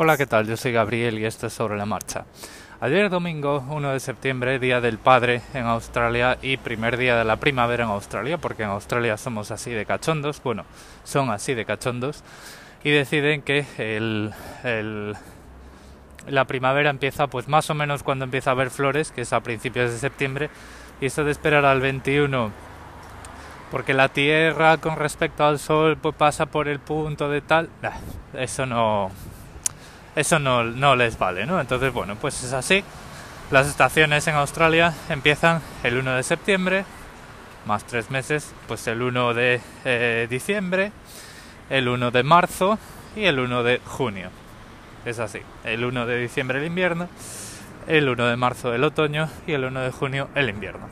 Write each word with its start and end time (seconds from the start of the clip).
Hola, 0.00 0.16
¿qué 0.16 0.26
tal? 0.26 0.46
Yo 0.46 0.56
soy 0.56 0.70
Gabriel 0.70 1.18
y 1.18 1.24
esto 1.24 1.48
es 1.48 1.52
sobre 1.52 1.76
la 1.76 1.84
marcha. 1.84 2.24
Ayer 2.80 3.10
domingo 3.10 3.64
1 3.68 3.94
de 3.94 3.98
septiembre, 3.98 4.60
Día 4.60 4.80
del 4.80 4.96
Padre 4.96 5.42
en 5.54 5.64
Australia 5.64 6.38
y 6.40 6.56
primer 6.56 6.96
día 6.96 7.16
de 7.16 7.24
la 7.24 7.38
primavera 7.38 7.82
en 7.82 7.90
Australia, 7.90 8.38
porque 8.38 8.62
en 8.62 8.68
Australia 8.68 9.16
somos 9.16 9.50
así 9.50 9.72
de 9.72 9.84
cachondos, 9.86 10.40
bueno, 10.44 10.64
son 11.02 11.30
así 11.30 11.52
de 11.54 11.64
cachondos, 11.64 12.22
y 12.84 12.90
deciden 12.90 13.42
que 13.42 13.66
el, 13.76 14.32
la 16.28 16.44
primavera 16.44 16.90
empieza 16.90 17.26
pues 17.26 17.48
más 17.48 17.68
o 17.68 17.74
menos 17.74 18.04
cuando 18.04 18.24
empieza 18.24 18.50
a 18.50 18.52
haber 18.52 18.70
flores, 18.70 19.10
que 19.10 19.22
es 19.22 19.32
a 19.32 19.40
principios 19.40 19.90
de 19.90 19.98
septiembre, 19.98 20.48
y 21.00 21.06
esto 21.06 21.24
de 21.24 21.32
esperar 21.32 21.64
al 21.64 21.80
21 21.80 22.52
porque 23.72 23.94
la 23.94 24.08
Tierra 24.10 24.76
con 24.76 24.94
respecto 24.94 25.44
al 25.44 25.58
Sol 25.58 25.96
pues 26.00 26.14
pasa 26.14 26.46
por 26.46 26.68
el 26.68 26.78
punto 26.78 27.28
de 27.28 27.40
tal, 27.40 27.68
eso 28.32 28.64
no 28.64 29.10
eso 30.18 30.38
no, 30.40 30.64
no 30.64 30.96
les 30.96 31.18
vale, 31.18 31.46
¿no? 31.46 31.60
Entonces, 31.60 31.92
bueno, 31.92 32.16
pues 32.16 32.42
es 32.42 32.52
así. 32.52 32.82
Las 33.50 33.68
estaciones 33.68 34.26
en 34.26 34.34
Australia 34.34 34.92
empiezan 35.08 35.62
el 35.84 35.96
1 35.96 36.16
de 36.16 36.22
septiembre, 36.22 36.84
más 37.66 37.84
tres 37.84 38.10
meses, 38.10 38.52
pues 38.66 38.86
el 38.88 39.00
1 39.00 39.32
de 39.32 39.60
eh, 39.84 40.26
diciembre, 40.28 40.92
el 41.70 41.88
1 41.88 42.10
de 42.10 42.22
marzo 42.24 42.78
y 43.14 43.24
el 43.24 43.38
1 43.38 43.62
de 43.62 43.80
junio. 43.84 44.30
Es 45.04 45.20
así, 45.20 45.38
el 45.64 45.84
1 45.84 46.04
de 46.06 46.18
diciembre 46.18 46.58
el 46.58 46.66
invierno, 46.66 47.08
el 47.86 48.08
1 48.08 48.26
de 48.26 48.36
marzo 48.36 48.74
el 48.74 48.84
otoño 48.84 49.28
y 49.46 49.52
el 49.52 49.64
1 49.64 49.80
de 49.80 49.90
junio 49.92 50.28
el 50.34 50.50
invierno. 50.50 50.88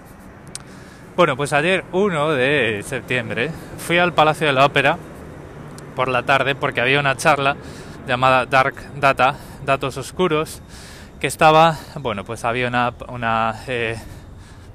Bueno, 1.17 1.37
pues 1.37 1.53
ayer 1.53 1.85
1 1.93 2.31
de 2.31 2.85
septiembre 2.87 3.51
fui 3.79 3.99
al 3.99 4.13
Palacio 4.13 4.47
de 4.47 4.53
la 4.53 4.65
Ópera 4.65 4.97
por 5.97 6.09
la 6.09 6.23
tarde 6.23 6.55
porque 6.55 6.81
había 6.81 7.01
una 7.01 7.17
charla 7.17 7.57
llamada 8.07 8.47
Dark 8.47 8.75
Data, 8.99 9.37
Datos 9.65 9.97
Oscuros, 9.97 10.63
que 11.21 11.27
estaba, 11.27 11.79
bueno, 11.97 12.25
pues 12.25 12.45
había 12.45 12.69
una, 12.69 12.95
una 13.09 13.63
eh, 13.67 13.97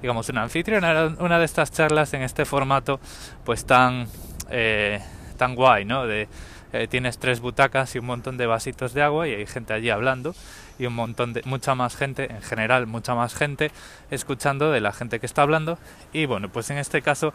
digamos, 0.01 0.27
una 0.29 0.43
anfitriona, 0.43 0.91
era 0.91 1.07
una 1.19 1.39
de 1.39 1.45
estas 1.45 1.71
charlas 1.71 2.13
en 2.13 2.23
este 2.23 2.45
formato, 2.45 2.99
pues 3.45 3.65
tan, 3.65 4.07
eh, 4.49 4.99
tan 5.37 5.55
guay, 5.55 5.85
¿no? 5.85 6.05
De, 6.05 6.27
eh, 6.73 6.87
tienes 6.87 7.17
tres 7.17 7.41
butacas 7.41 7.95
y 7.95 7.99
un 7.99 8.05
montón 8.05 8.37
de 8.37 8.45
vasitos 8.45 8.93
de 8.93 9.01
agua 9.01 9.27
y 9.27 9.33
hay 9.33 9.45
gente 9.45 9.73
allí 9.73 9.89
hablando 9.89 10.33
y 10.79 10.85
un 10.85 10.93
montón 10.93 11.33
de 11.33 11.41
mucha 11.43 11.75
más 11.75 11.97
gente 11.97 12.31
en 12.31 12.41
general 12.41 12.87
mucha 12.87 13.13
más 13.13 13.35
gente 13.35 13.71
escuchando 14.09 14.71
de 14.71 14.79
la 14.79 14.93
gente 14.93 15.19
que 15.19 15.25
está 15.25 15.41
hablando 15.41 15.77
y 16.13 16.27
bueno 16.27 16.47
pues 16.47 16.69
en 16.69 16.77
este 16.77 17.01
caso 17.01 17.33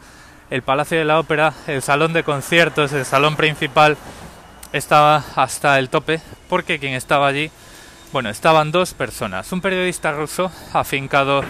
el 0.49 0.63
Palacio 0.63 0.99
de 0.99 1.05
la 1.05 1.19
Ópera 1.19 1.53
el 1.67 1.83
salón 1.83 2.15
de 2.15 2.23
conciertos 2.23 2.95
el 2.95 3.05
salón 3.05 3.37
principal 3.37 3.99
estaba 4.73 5.25
hasta 5.35 5.79
el 5.79 5.89
tope 5.89 6.21
porque 6.49 6.79
quien 6.79 6.95
estaba 6.95 7.27
allí, 7.27 7.51
bueno, 8.13 8.31
estaban 8.31 8.73
dos 8.73 8.95
personas, 8.95 9.51
un 9.53 9.61
periodista 9.61 10.13
ruso 10.13 10.51
afincado 10.73 11.43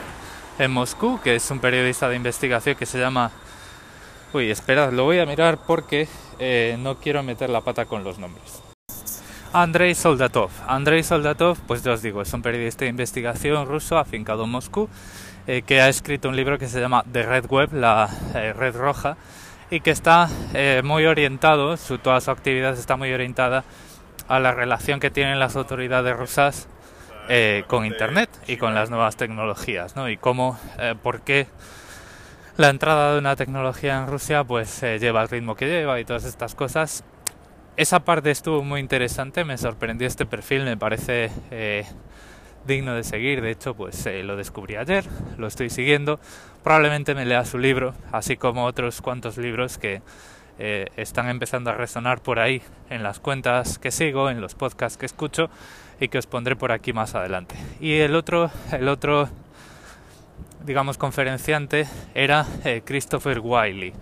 en 0.58 0.70
Moscú, 0.70 1.20
que 1.22 1.36
es 1.36 1.50
un 1.50 1.60
periodista 1.60 2.08
de 2.08 2.16
investigación 2.16 2.76
que 2.76 2.86
se 2.86 2.98
llama... 2.98 3.30
Uy, 4.32 4.50
esperad, 4.50 4.92
lo 4.92 5.04
voy 5.04 5.18
a 5.18 5.26
mirar 5.26 5.58
porque 5.66 6.08
eh, 6.38 6.76
no 6.78 6.98
quiero 6.98 7.22
meter 7.22 7.50
la 7.50 7.60
pata 7.60 7.86
con 7.86 8.04
los 8.04 8.18
nombres. 8.18 8.62
Andrei 9.52 9.94
Soldatov. 9.94 10.50
Andrei 10.66 11.02
Soldatov, 11.02 11.58
pues 11.66 11.82
ya 11.82 11.92
os 11.92 12.02
digo, 12.02 12.20
es 12.20 12.32
un 12.32 12.42
periodista 12.42 12.84
de 12.84 12.90
investigación 12.90 13.66
ruso 13.66 13.96
afincado 13.96 14.44
en 14.44 14.50
Moscú, 14.50 14.88
eh, 15.46 15.62
que 15.62 15.80
ha 15.80 15.88
escrito 15.88 16.28
un 16.28 16.36
libro 16.36 16.58
que 16.58 16.68
se 16.68 16.80
llama 16.80 17.04
The 17.10 17.22
Red 17.22 17.46
Web, 17.48 17.72
la 17.72 18.10
eh, 18.34 18.52
red 18.52 18.74
roja, 18.76 19.16
y 19.70 19.80
que 19.80 19.90
está 19.90 20.28
eh, 20.54 20.82
muy 20.84 21.06
orientado, 21.06 21.76
su, 21.76 21.98
toda 21.98 22.20
su 22.20 22.30
actividad 22.30 22.74
está 22.74 22.96
muy 22.96 23.12
orientada 23.12 23.64
a 24.28 24.38
la 24.38 24.52
relación 24.52 25.00
que 25.00 25.10
tienen 25.10 25.38
las 25.38 25.56
autoridades 25.56 26.16
rusas 26.16 26.68
eh, 27.28 27.64
con 27.66 27.84
Internet 27.84 28.30
y 28.46 28.56
con 28.56 28.74
las 28.74 28.90
nuevas 28.90 29.16
tecnologías, 29.16 29.96
¿no? 29.96 30.08
Y 30.08 30.16
cómo, 30.16 30.58
eh, 30.78 30.94
por 31.00 31.22
qué 31.22 31.46
la 32.56 32.70
entrada 32.70 33.12
de 33.12 33.18
una 33.18 33.36
tecnología 33.36 33.98
en 33.98 34.06
Rusia 34.06 34.44
pues 34.44 34.80
lleva 34.80 35.22
el 35.22 35.28
ritmo 35.28 35.56
que 35.56 35.66
lleva 35.66 36.00
y 36.00 36.04
todas 36.04 36.24
estas 36.24 36.54
cosas. 36.54 37.04
Esa 37.76 38.00
parte 38.00 38.30
estuvo 38.30 38.62
muy 38.62 38.80
interesante, 38.80 39.44
me 39.44 39.58
sorprendió 39.58 40.06
este 40.06 40.24
perfil, 40.24 40.64
me 40.64 40.78
parece 40.78 41.30
digno 42.66 42.94
de 42.94 43.04
seguir. 43.04 43.40
De 43.40 43.50
hecho, 43.50 43.74
pues 43.74 44.04
eh, 44.06 44.22
lo 44.22 44.36
descubrí 44.36 44.76
ayer, 44.76 45.04
lo 45.38 45.46
estoy 45.46 45.70
siguiendo. 45.70 46.18
Probablemente 46.62 47.14
me 47.14 47.24
lea 47.24 47.44
su 47.44 47.58
libro, 47.58 47.94
así 48.12 48.36
como 48.36 48.64
otros 48.64 49.00
cuantos 49.00 49.38
libros 49.38 49.78
que 49.78 50.02
eh, 50.58 50.86
están 50.96 51.28
empezando 51.28 51.70
a 51.70 51.74
resonar 51.74 52.20
por 52.20 52.38
ahí 52.38 52.62
en 52.90 53.02
las 53.02 53.20
cuentas 53.20 53.78
que 53.78 53.90
sigo, 53.90 54.30
en 54.30 54.40
los 54.40 54.54
podcasts 54.54 54.96
que 54.96 55.06
escucho 55.06 55.50
y 56.00 56.08
que 56.08 56.18
os 56.18 56.26
pondré 56.26 56.56
por 56.56 56.72
aquí 56.72 56.92
más 56.92 57.14
adelante. 57.14 57.54
Y 57.80 57.94
el 57.94 58.14
otro, 58.14 58.50
el 58.72 58.88
otro, 58.88 59.28
digamos, 60.64 60.98
conferenciante 60.98 61.86
era 62.14 62.46
eh, 62.64 62.82
Christopher 62.84 63.40
Wiley. 63.40 63.92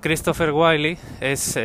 Christopher 0.00 0.52
Wiley 0.52 0.98
es 1.20 1.56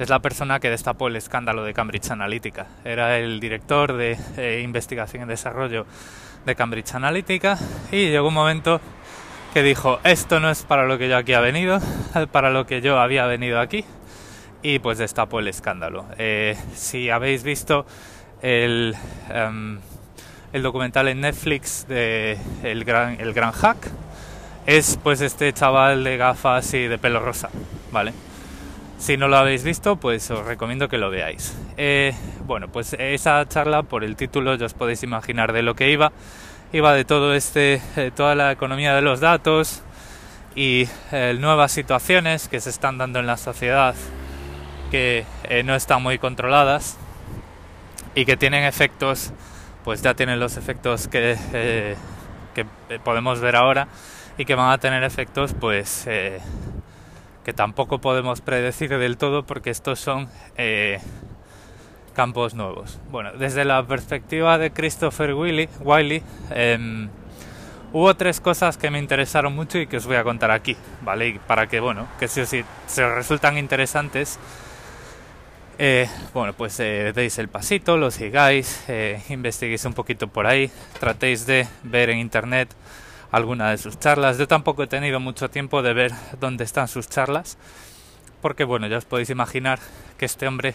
es 0.00 0.08
la 0.08 0.20
persona 0.20 0.60
que 0.60 0.70
destapó 0.70 1.08
el 1.08 1.16
escándalo 1.16 1.64
de 1.64 1.74
Cambridge 1.74 2.10
Analytica. 2.10 2.66
Era 2.84 3.18
el 3.18 3.40
director 3.40 3.92
de 3.92 4.18
eh, 4.36 4.60
investigación 4.64 5.24
y 5.24 5.26
desarrollo 5.26 5.86
de 6.46 6.54
Cambridge 6.54 6.94
Analytica 6.94 7.58
y 7.92 8.08
llegó 8.08 8.28
un 8.28 8.34
momento 8.34 8.80
que 9.52 9.62
dijo, 9.62 9.98
esto 10.04 10.40
no 10.40 10.48
es 10.50 10.62
para 10.62 10.86
lo 10.86 10.96
que 10.96 11.08
yo 11.08 11.16
aquí 11.16 11.34
he 11.34 11.40
venido, 11.40 11.80
para 12.32 12.50
lo 12.50 12.66
que 12.66 12.80
yo 12.80 12.98
había 12.98 13.26
venido 13.26 13.60
aquí 13.60 13.84
y 14.62 14.78
pues 14.78 14.98
destapó 14.98 15.40
el 15.40 15.48
escándalo. 15.48 16.06
Eh, 16.18 16.56
si 16.74 17.10
habéis 17.10 17.42
visto 17.42 17.84
el, 18.42 18.96
em, 19.28 19.80
el 20.52 20.62
documental 20.62 21.08
en 21.08 21.20
Netflix 21.20 21.86
de 21.88 22.38
El 22.62 22.84
Gran, 22.84 23.20
el 23.20 23.32
Gran 23.32 23.52
Hack, 23.52 23.90
es 24.66 24.98
pues 25.02 25.20
este 25.20 25.52
chaval 25.52 26.04
de 26.04 26.16
gafas 26.16 26.72
y 26.74 26.86
de 26.86 26.98
pelo 26.98 27.20
rosa, 27.20 27.50
¿vale? 27.92 28.12
Si 29.00 29.16
no 29.16 29.28
lo 29.28 29.38
habéis 29.38 29.64
visto, 29.64 29.96
pues 29.96 30.30
os 30.30 30.44
recomiendo 30.44 30.90
que 30.90 30.98
lo 30.98 31.08
veáis. 31.08 31.56
Eh, 31.78 32.14
bueno, 32.46 32.68
pues 32.68 32.92
esa 32.92 33.48
charla, 33.48 33.82
por 33.82 34.04
el 34.04 34.14
título, 34.14 34.54
ya 34.56 34.66
os 34.66 34.74
podéis 34.74 35.02
imaginar 35.02 35.54
de 35.54 35.62
lo 35.62 35.74
que 35.74 35.90
iba. 35.90 36.12
Iba 36.74 36.92
de 36.92 37.06
todo 37.06 37.32
este, 37.32 37.80
eh, 37.96 38.10
toda 38.14 38.34
la 38.34 38.52
economía 38.52 38.94
de 38.94 39.00
los 39.00 39.20
datos 39.20 39.82
y 40.54 40.86
eh, 41.12 41.34
nuevas 41.40 41.72
situaciones 41.72 42.48
que 42.48 42.60
se 42.60 42.68
están 42.68 42.98
dando 42.98 43.20
en 43.20 43.26
la 43.26 43.38
sociedad 43.38 43.94
que 44.90 45.24
no 45.64 45.76
están 45.76 46.02
muy 46.02 46.18
controladas 46.18 46.98
y 48.14 48.24
que 48.26 48.36
tienen 48.36 48.64
efectos, 48.64 49.32
pues 49.84 50.02
ya 50.02 50.14
tienen 50.14 50.40
los 50.40 50.56
efectos 50.56 51.06
que, 51.06 51.36
que 52.54 52.98
podemos 52.98 53.40
ver 53.40 53.54
ahora 53.54 53.86
y 54.36 54.44
que 54.44 54.56
van 54.56 54.72
a 54.72 54.78
tener 54.78 55.04
efectos, 55.04 55.54
pues 55.58 56.08
que 57.44 57.52
tampoco 57.52 57.98
podemos 58.00 58.40
predecir 58.40 58.90
del 58.90 59.16
todo 59.16 59.44
porque 59.44 59.70
estos 59.70 59.98
son 59.98 60.28
eh, 60.56 60.98
campos 62.14 62.54
nuevos. 62.54 62.98
Bueno, 63.10 63.32
desde 63.32 63.64
la 63.64 63.86
perspectiva 63.86 64.58
de 64.58 64.72
Christopher 64.72 65.34
Wiley, 65.34 65.68
Wiley 65.80 66.22
em, 66.50 67.08
hubo 67.92 68.14
tres 68.16 68.40
cosas 68.40 68.76
que 68.76 68.90
me 68.90 68.98
interesaron 68.98 69.54
mucho 69.54 69.78
y 69.78 69.86
que 69.86 69.96
os 69.96 70.06
voy 70.06 70.16
a 70.16 70.24
contar 70.24 70.50
aquí, 70.50 70.76
¿vale? 71.02 71.40
Para 71.46 71.66
que, 71.66 71.80
bueno, 71.80 72.06
que 72.18 72.28
si, 72.28 72.44
si 72.46 72.64
se 72.86 73.14
resultan 73.14 73.56
interesantes, 73.56 74.38
eh, 75.78 76.08
bueno, 76.34 76.52
pues 76.52 76.78
eh, 76.80 77.12
deis 77.14 77.38
el 77.38 77.48
pasito, 77.48 77.96
lo 77.96 78.10
sigáis, 78.10 78.84
investiguéis 79.30 79.86
un 79.86 79.94
poquito 79.94 80.28
por 80.28 80.46
ahí, 80.46 80.70
tratéis 80.98 81.46
de 81.46 81.66
ver 81.84 82.10
en 82.10 82.18
internet 82.18 82.68
alguna 83.30 83.70
de 83.70 83.78
sus 83.78 83.98
charlas. 83.98 84.38
Yo 84.38 84.48
tampoco 84.48 84.82
he 84.82 84.86
tenido 84.86 85.20
mucho 85.20 85.50
tiempo 85.50 85.82
de 85.82 85.92
ver 85.92 86.12
dónde 86.40 86.64
están 86.64 86.88
sus 86.88 87.08
charlas, 87.08 87.58
porque 88.42 88.64
bueno, 88.64 88.86
ya 88.86 88.98
os 88.98 89.04
podéis 89.04 89.30
imaginar 89.30 89.78
que 90.18 90.26
este 90.26 90.46
hombre 90.46 90.74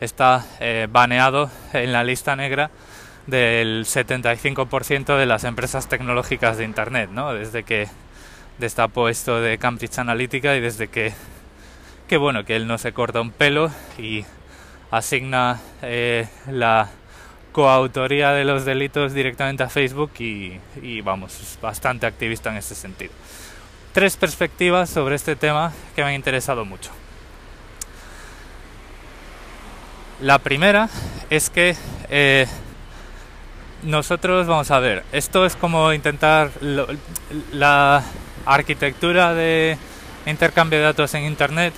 está 0.00 0.44
eh, 0.60 0.88
baneado 0.90 1.50
en 1.72 1.92
la 1.92 2.04
lista 2.04 2.36
negra 2.36 2.70
del 3.26 3.84
75% 3.84 5.16
de 5.16 5.26
las 5.26 5.44
empresas 5.44 5.88
tecnológicas 5.88 6.56
de 6.56 6.64
Internet, 6.64 7.10
¿no? 7.12 7.32
Desde 7.34 7.64
que 7.64 7.88
destapó 8.58 9.08
esto 9.08 9.40
de 9.40 9.58
Cambridge 9.58 9.98
Analytica 9.98 10.56
y 10.56 10.60
desde 10.60 10.88
que, 10.88 11.12
que 12.08 12.16
bueno, 12.16 12.44
que 12.44 12.56
él 12.56 12.66
no 12.66 12.78
se 12.78 12.92
corta 12.92 13.20
un 13.20 13.30
pelo 13.30 13.70
y 13.98 14.24
asigna 14.90 15.60
eh, 15.82 16.28
la 16.46 16.90
coautoría 17.52 18.32
de 18.32 18.44
los 18.44 18.64
delitos 18.64 19.12
directamente 19.12 19.62
a 19.62 19.68
Facebook 19.68 20.12
y, 20.18 21.00
vamos, 21.02 21.58
bastante 21.60 22.06
activista 22.06 22.50
en 22.50 22.56
ese 22.56 22.74
sentido. 22.74 23.12
Tres 23.92 24.16
perspectivas 24.16 24.88
sobre 24.90 25.16
este 25.16 25.36
tema 25.36 25.72
que 25.94 26.02
me 26.02 26.10
han 26.10 26.14
interesado 26.14 26.64
mucho. 26.64 26.90
La 30.20 30.38
primera 30.38 30.88
es 31.30 31.50
que 31.50 31.74
eh, 32.10 32.46
nosotros, 33.82 34.46
vamos 34.46 34.70
a 34.70 34.78
ver, 34.78 35.02
esto 35.12 35.46
es 35.46 35.56
como 35.56 35.92
intentar 35.92 36.50
la 37.52 38.02
arquitectura 38.44 39.34
de 39.34 39.78
intercambio 40.26 40.78
de 40.78 40.84
datos 40.84 41.14
en 41.14 41.24
Internet 41.24 41.72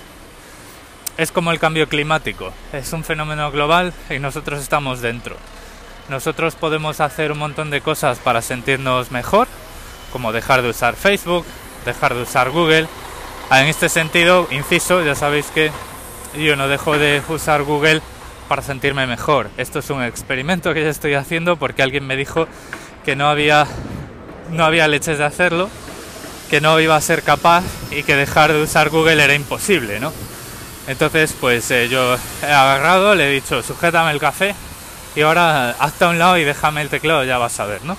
es 1.17 1.31
como 1.31 1.51
el 1.51 1.59
cambio 1.59 1.87
climático, 1.87 2.51
es 2.71 2.91
un 2.93 3.03
fenómeno 3.03 3.51
global 3.51 3.93
y 4.09 4.19
nosotros 4.19 4.61
estamos 4.61 5.01
dentro. 5.01 5.37
Nosotros 6.09 6.55
podemos 6.55 6.99
hacer 6.99 7.31
un 7.31 7.39
montón 7.39 7.69
de 7.69 7.81
cosas 7.81 8.19
para 8.19 8.41
sentirnos 8.41 9.11
mejor, 9.11 9.47
como 10.11 10.33
dejar 10.33 10.61
de 10.61 10.69
usar 10.69 10.95
Facebook, 10.95 11.45
dejar 11.85 12.13
de 12.13 12.23
usar 12.23 12.49
Google. 12.49 12.87
Ah, 13.49 13.61
en 13.61 13.67
este 13.67 13.87
sentido, 13.87 14.47
inciso, 14.51 15.01
ya 15.03 15.15
sabéis 15.15 15.47
que 15.47 15.71
yo 16.37 16.55
no 16.55 16.67
dejo 16.67 16.97
de 16.97 17.21
usar 17.29 17.63
Google 17.63 18.01
para 18.49 18.61
sentirme 18.61 19.07
mejor. 19.07 19.49
Esto 19.57 19.79
es 19.79 19.89
un 19.89 20.03
experimento 20.03 20.73
que 20.73 20.83
yo 20.83 20.89
estoy 20.89 21.13
haciendo 21.13 21.55
porque 21.55 21.83
alguien 21.83 22.05
me 22.05 22.17
dijo 22.17 22.47
que 23.05 23.15
no 23.15 23.29
había 23.29 23.65
no 24.51 24.65
había 24.65 24.87
leches 24.87 25.17
de 25.17 25.23
hacerlo, 25.23 25.69
que 26.49 26.61
no 26.61 26.79
iba 26.79 26.95
a 26.95 27.01
ser 27.01 27.23
capaz 27.23 27.63
y 27.91 28.03
que 28.03 28.15
dejar 28.15 28.51
de 28.51 28.61
usar 28.61 28.89
Google 28.89 29.23
era 29.23 29.33
imposible, 29.33 29.99
¿no? 29.99 30.11
Entonces, 30.87 31.33
pues 31.39 31.71
eh, 31.71 31.87
yo 31.89 32.17
he 32.43 32.51
agarrado, 32.51 33.15
le 33.15 33.29
he 33.29 33.31
dicho, 33.33 33.63
sujétame 33.63 34.11
el 34.11 34.19
café 34.19 34.53
y 35.15 35.21
ahora 35.21 35.71
hasta 35.71 36.09
un 36.09 36.19
lado 36.19 36.37
y 36.37 36.43
déjame 36.43 36.81
el 36.81 36.89
teclado, 36.89 37.23
ya 37.23 37.37
vas 37.37 37.59
a 37.59 37.65
ver, 37.65 37.83
¿no? 37.85 37.97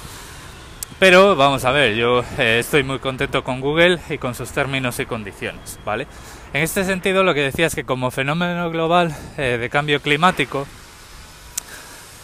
Pero 0.98 1.36
vamos 1.36 1.64
a 1.64 1.72
ver, 1.72 1.94
yo 1.94 2.24
eh, 2.38 2.58
estoy 2.60 2.82
muy 2.82 2.98
contento 2.98 3.42
con 3.44 3.60
Google 3.60 3.98
y 4.08 4.18
con 4.18 4.34
sus 4.34 4.50
términos 4.52 4.98
y 5.00 5.06
condiciones, 5.06 5.78
¿vale? 5.84 6.06
En 6.52 6.62
este 6.62 6.84
sentido, 6.84 7.24
lo 7.24 7.34
que 7.34 7.40
decía 7.40 7.66
es 7.66 7.74
que 7.74 7.84
como 7.84 8.10
fenómeno 8.10 8.70
global 8.70 9.14
eh, 9.36 9.58
de 9.60 9.70
cambio 9.70 10.00
climático, 10.00 10.66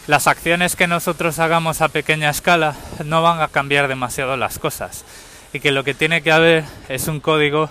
las 0.07 0.27
acciones 0.27 0.75
que 0.75 0.87
nosotros 0.87 1.37
hagamos 1.39 1.81
a 1.81 1.89
pequeña 1.89 2.29
escala 2.29 2.75
no 3.05 3.21
van 3.21 3.41
a 3.41 3.49
cambiar 3.49 3.87
demasiado 3.87 4.37
las 4.37 4.57
cosas 4.57 5.05
y 5.53 5.59
que 5.59 5.71
lo 5.71 5.83
que 5.83 5.93
tiene 5.93 6.23
que 6.23 6.31
haber 6.31 6.63
es 6.89 7.07
un 7.07 7.19
código 7.19 7.69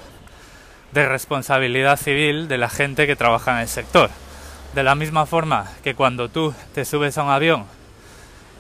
de 0.93 1.07
responsabilidad 1.07 1.97
civil 1.97 2.47
de 2.47 2.59
la 2.59 2.69
gente 2.69 3.07
que 3.07 3.17
trabaja 3.17 3.53
en 3.53 3.59
el 3.59 3.69
sector. 3.69 4.11
De 4.75 4.83
la 4.85 4.95
misma 4.95 5.27
forma 5.27 5.67
que 5.83 5.95
cuando 5.95 6.29
tú 6.29 6.55
te 6.75 6.85
subes 6.85 7.19
a 7.19 7.25
un 7.25 7.31
avión, 7.31 7.65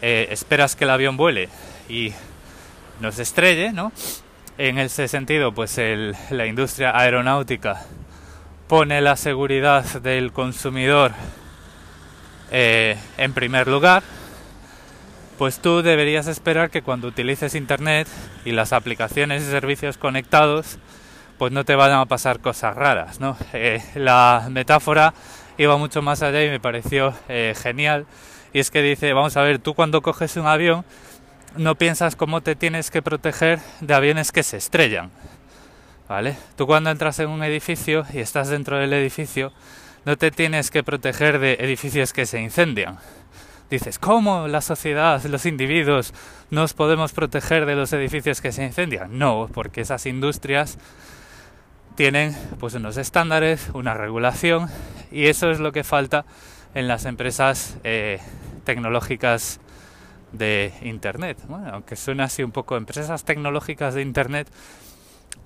eh, 0.03 0.29
esperas 0.31 0.75
que 0.75 0.85
el 0.85 0.91
avión 0.91 1.17
vuele 1.17 1.49
y 1.89 2.13
no 3.01 3.13
se 3.13 3.23
estrelle, 3.23 3.73
¿no? 3.73 3.93
En 4.59 4.79
ese 4.79 5.09
sentido, 5.09 5.53
pues 5.53 5.81
la 6.31 6.47
industria 6.47 6.99
aeronáutica 6.99 7.83
pone 8.67 9.01
la 9.01 9.17
seguridad 9.17 9.85
del 10.01 10.33
consumidor 10.33 11.13
eh, 12.51 12.97
en 13.17 13.33
primer 13.33 13.69
lugar, 13.69 14.03
pues 15.39 15.61
tú 15.61 15.83
deberías 15.83 16.27
esperar 16.27 16.71
que 16.71 16.83
cuando 16.83 17.09
utilices 17.09 17.55
Internet 17.55 18.09
y 18.45 18.53
las 18.53 18.73
aplicaciones 18.73 19.43
y 19.43 19.47
servicios 19.47 19.97
conectados, 19.97 20.79
pues 21.39 21.53
no 21.53 21.65
te 21.65 21.77
vayan 21.77 22.01
a 22.01 22.07
pasar 22.07 22.41
cosas 22.41 22.75
raras, 22.75 23.21
¿no? 23.21 23.37
Eh, 23.53 23.83
la 23.95 24.49
metáfora 24.51 25.15
iba 25.61 25.77
mucho 25.77 26.01
más 26.01 26.23
allá 26.23 26.43
y 26.43 26.49
me 26.49 26.59
pareció 26.59 27.13
eh, 27.29 27.55
genial. 27.55 28.07
Y 28.55 28.61
es 28.61 28.71
que 28.71 28.81
dice, 28.81 29.13
vamos 29.13 29.37
a 29.37 29.43
ver, 29.43 29.59
tú 29.59 29.75
cuando 29.75 30.01
coges 30.01 30.37
un 30.39 30.47
avión 30.47 30.87
no 31.57 31.75
piensas 31.75 32.17
cómo 32.17 32.41
te 32.41 32.57
tienes 32.57 32.91
que 32.91 33.03
proteger 33.03 33.61
de 33.81 33.93
aviones 33.93 34.33
que 34.33 34.43
se 34.43 34.57
estrellan, 34.57 35.11
¿vale? 36.09 36.37
Tú 36.57 36.67
cuando 36.67 36.91
entras 36.91 37.19
en 37.19 37.29
un 37.29 37.43
edificio 37.43 38.07
y 38.15 38.21
estás 38.21 38.49
dentro 38.49 38.79
del 38.79 38.93
edificio, 38.95 39.53
no 40.07 40.17
te 40.17 40.31
tienes 40.31 40.71
que 40.71 40.83
proteger 40.83 41.39
de 41.39 41.55
edificios 41.61 42.15
que 42.15 42.25
se 42.25 42.41
incendian. 42.41 42.99
Dices, 43.69 43.99
¿cómo 43.99 44.49
la 44.49 44.63
sociedad, 44.63 45.23
los 45.25 45.45
individuos, 45.45 46.15
nos 46.51 46.73
podemos 46.73 47.13
proteger 47.13 47.67
de 47.67 47.75
los 47.75 47.93
edificios 47.93 48.41
que 48.41 48.53
se 48.53 48.65
incendian? 48.65 49.19
No, 49.19 49.51
porque 49.53 49.83
esas 49.83 50.07
industrias 50.07 50.79
tienen 52.01 52.35
pues 52.59 52.73
unos 52.73 52.97
estándares, 52.97 53.69
una 53.75 53.93
regulación 53.93 54.71
y 55.13 55.27
eso 55.27 55.51
es 55.51 55.61
lo 55.61 55.71
que 55.71 55.85
falta 55.85 56.25
en 56.73 56.89
las 56.89 57.05
empresas 57.05 57.77
eh, 57.85 58.21
tecnológicas 58.65 59.61
de 60.33 60.73
Internet. 60.81 61.37
aunque 61.71 61.97
suena 61.97 62.25
así 62.25 62.43
un 62.43 62.53
poco 62.53 62.79
empresas 62.79 63.25
tecnológicas 63.25 63.93
de 63.93 64.01
Internet 64.01 64.49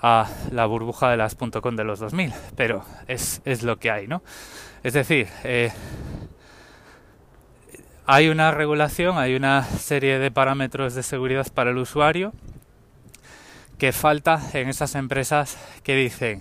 a 0.00 0.28
la 0.52 0.64
burbuja 0.66 1.10
de 1.10 1.16
las 1.16 1.34
.com 1.34 1.74
de 1.74 1.82
los 1.82 1.98
2000, 1.98 2.32
pero 2.54 2.84
es, 3.08 3.42
es 3.44 3.64
lo 3.64 3.80
que 3.80 3.90
hay, 3.90 4.06
¿no? 4.06 4.22
Es 4.84 4.92
decir, 4.92 5.26
eh, 5.42 5.72
hay 8.06 8.28
una 8.28 8.52
regulación, 8.52 9.18
hay 9.18 9.34
una 9.34 9.64
serie 9.64 10.20
de 10.20 10.30
parámetros 10.30 10.94
de 10.94 11.02
seguridad 11.02 11.48
para 11.52 11.70
el 11.70 11.78
usuario 11.78 12.32
que 13.84 13.92
falta 13.92 14.40
en 14.54 14.70
esas 14.70 14.94
empresas 14.94 15.58
que 15.82 15.94
dicen 15.94 16.40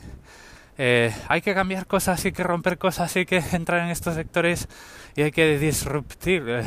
eh, 0.77 1.13
hay 1.27 1.41
que 1.41 1.53
cambiar 1.53 1.87
cosas, 1.87 2.23
hay 2.23 2.31
que 2.31 2.41
romper 2.41 2.77
cosas, 2.77 3.13
hay 3.17 3.25
que 3.25 3.43
entrar 3.51 3.81
en 3.81 3.89
estos 3.89 4.15
sectores 4.15 4.69
y 5.17 5.23
hay 5.23 5.31
que 5.31 5.59
disruptir, 5.59 6.45
eh, 6.47 6.63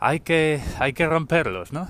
hay, 0.00 0.18
que, 0.18 0.60
hay 0.80 0.92
que 0.92 1.06
romperlos, 1.06 1.72
¿no? 1.72 1.88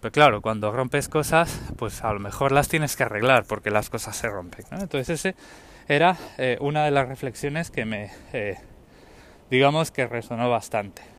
Pero 0.00 0.10
claro, 0.10 0.42
cuando 0.42 0.72
rompes 0.72 1.08
cosas, 1.08 1.60
pues 1.76 2.02
a 2.02 2.12
lo 2.12 2.18
mejor 2.18 2.50
las 2.50 2.66
tienes 2.66 2.96
que 2.96 3.04
arreglar 3.04 3.44
porque 3.44 3.70
las 3.70 3.88
cosas 3.88 4.16
se 4.16 4.28
rompen. 4.28 4.64
Entonces 4.72 5.08
ese 5.10 5.36
era 5.86 6.16
eh, 6.38 6.58
una 6.60 6.84
de 6.84 6.90
las 6.90 7.06
reflexiones 7.06 7.70
que 7.70 7.84
me, 7.84 8.10
digamos 9.48 9.92
que 9.92 10.08
resonó 10.08 10.50
bastante. 10.50 11.15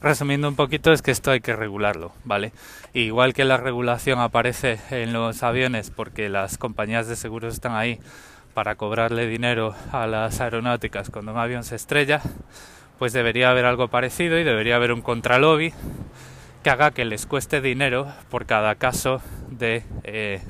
Resumiendo 0.00 0.48
un 0.48 0.56
poquito 0.56 0.92
es 0.92 1.02
que 1.02 1.10
esto 1.10 1.30
hay 1.30 1.40
que 1.40 1.54
regularlo, 1.54 2.12
¿vale? 2.24 2.52
Igual 2.94 3.34
que 3.34 3.44
la 3.44 3.58
regulación 3.58 4.18
aparece 4.18 4.80
en 4.90 5.12
los 5.12 5.42
aviones 5.42 5.90
porque 5.90 6.28
las 6.28 6.56
compañías 6.56 7.06
de 7.06 7.16
seguros 7.16 7.54
están 7.54 7.74
ahí 7.74 8.00
para 8.54 8.74
cobrarle 8.74 9.26
dinero 9.26 9.74
a 9.92 10.06
las 10.06 10.40
aeronáuticas 10.40 11.10
cuando 11.10 11.32
un 11.32 11.38
avión 11.38 11.64
se 11.64 11.76
estrella, 11.76 12.20
pues 12.98 13.12
debería 13.12 13.50
haber 13.50 13.64
algo 13.64 13.88
parecido 13.88 14.38
y 14.38 14.44
debería 14.44 14.76
haber 14.76 14.92
un 14.92 15.02
contralobby 15.02 15.72
que 16.62 16.70
haga 16.70 16.90
que 16.90 17.04
les 17.04 17.26
cueste 17.26 17.60
dinero 17.60 18.12
por 18.30 18.46
cada 18.46 18.74
caso 18.74 19.22
de 19.50 19.84
eh, 20.02 20.40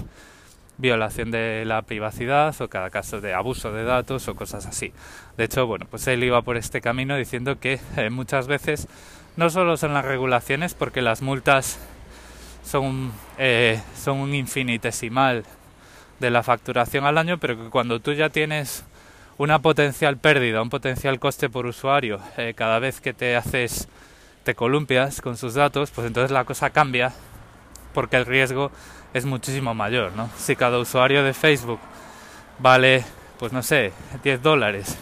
violación 0.81 1.31
de 1.31 1.65
la 1.65 1.83
privacidad 1.83 2.55
o 2.61 2.69
cada 2.69 2.91
caso 2.91 3.21
de 3.21 3.35
abuso 3.35 3.73
de 3.73 3.85
datos 3.85 4.27
o 4.29 4.35
cosas 4.35 4.67
así. 4.67 4.93
De 5.37 5.45
hecho, 5.45 5.67
bueno, 5.67 5.87
pues 5.91 6.07
él 6.07 6.25
iba 6.25 6.43
por 6.43 6.57
este 6.57 6.81
camino 6.81 7.17
diciendo 7.17 7.61
que 7.61 7.79
eh, 7.97 8.11
muchas 8.11 8.47
veces 8.47 8.89
no 9.37 9.51
solo 9.51 9.77
son 9.77 9.95
las 9.95 10.05
regulaciones, 10.05 10.75
porque 10.75 11.03
las 11.03 11.23
multas 11.23 11.79
son, 12.65 13.13
eh, 13.39 13.81
son 13.97 14.19
un 14.19 14.35
infinitesimal 14.35 15.45
de 16.19 16.31
la 16.31 16.43
facturación 16.43 17.05
al 17.05 17.19
año, 17.19 17.39
pero 17.39 17.57
que 17.57 17.71
cuando 17.71 18.01
tú 18.01 18.13
ya 18.13 18.29
tienes 18.29 18.85
una 19.39 19.61
potencial 19.61 20.19
pérdida, 20.19 20.61
un 20.61 20.69
potencial 20.69 21.19
coste 21.19 21.49
por 21.49 21.67
usuario, 21.67 22.21
eh, 22.37 22.53
cada 22.55 22.79
vez 22.79 23.01
que 23.01 23.15
te 23.15 23.37
haces, 23.37 23.89
te 24.45 24.55
columpias 24.55 25.21
con 25.21 25.37
sus 25.37 25.55
datos, 25.55 25.91
pues 25.91 26.07
entonces 26.07 26.31
la 26.31 26.45
cosa 26.45 26.71
cambia 26.71 27.13
porque 27.95 28.17
el 28.17 28.27
riesgo 28.27 28.71
es 29.15 29.25
muchísimo 29.25 29.75
mayor, 29.75 30.13
¿no? 30.13 30.29
Si 30.37 30.57
cada 30.57 30.79
usuario 30.79 31.23
de 31.23 31.35
Facebook 31.35 31.81
vale, 32.59 33.05
pues 33.39 33.53
no 33.53 33.63
sé, 33.63 33.93
10 34.23 34.43
dólares 34.43 34.99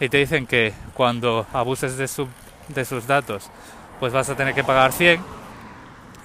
y 0.00 0.08
te 0.08 0.18
dicen 0.18 0.46
que 0.46 0.72
cuando 0.94 1.46
abuses 1.52 1.96
de, 1.96 2.08
su, 2.08 2.26
de 2.68 2.84
sus 2.84 3.06
datos, 3.06 3.50
pues 4.00 4.12
vas 4.12 4.28
a 4.30 4.36
tener 4.36 4.52
que 4.52 4.64
pagar 4.64 4.92
100, 4.92 5.20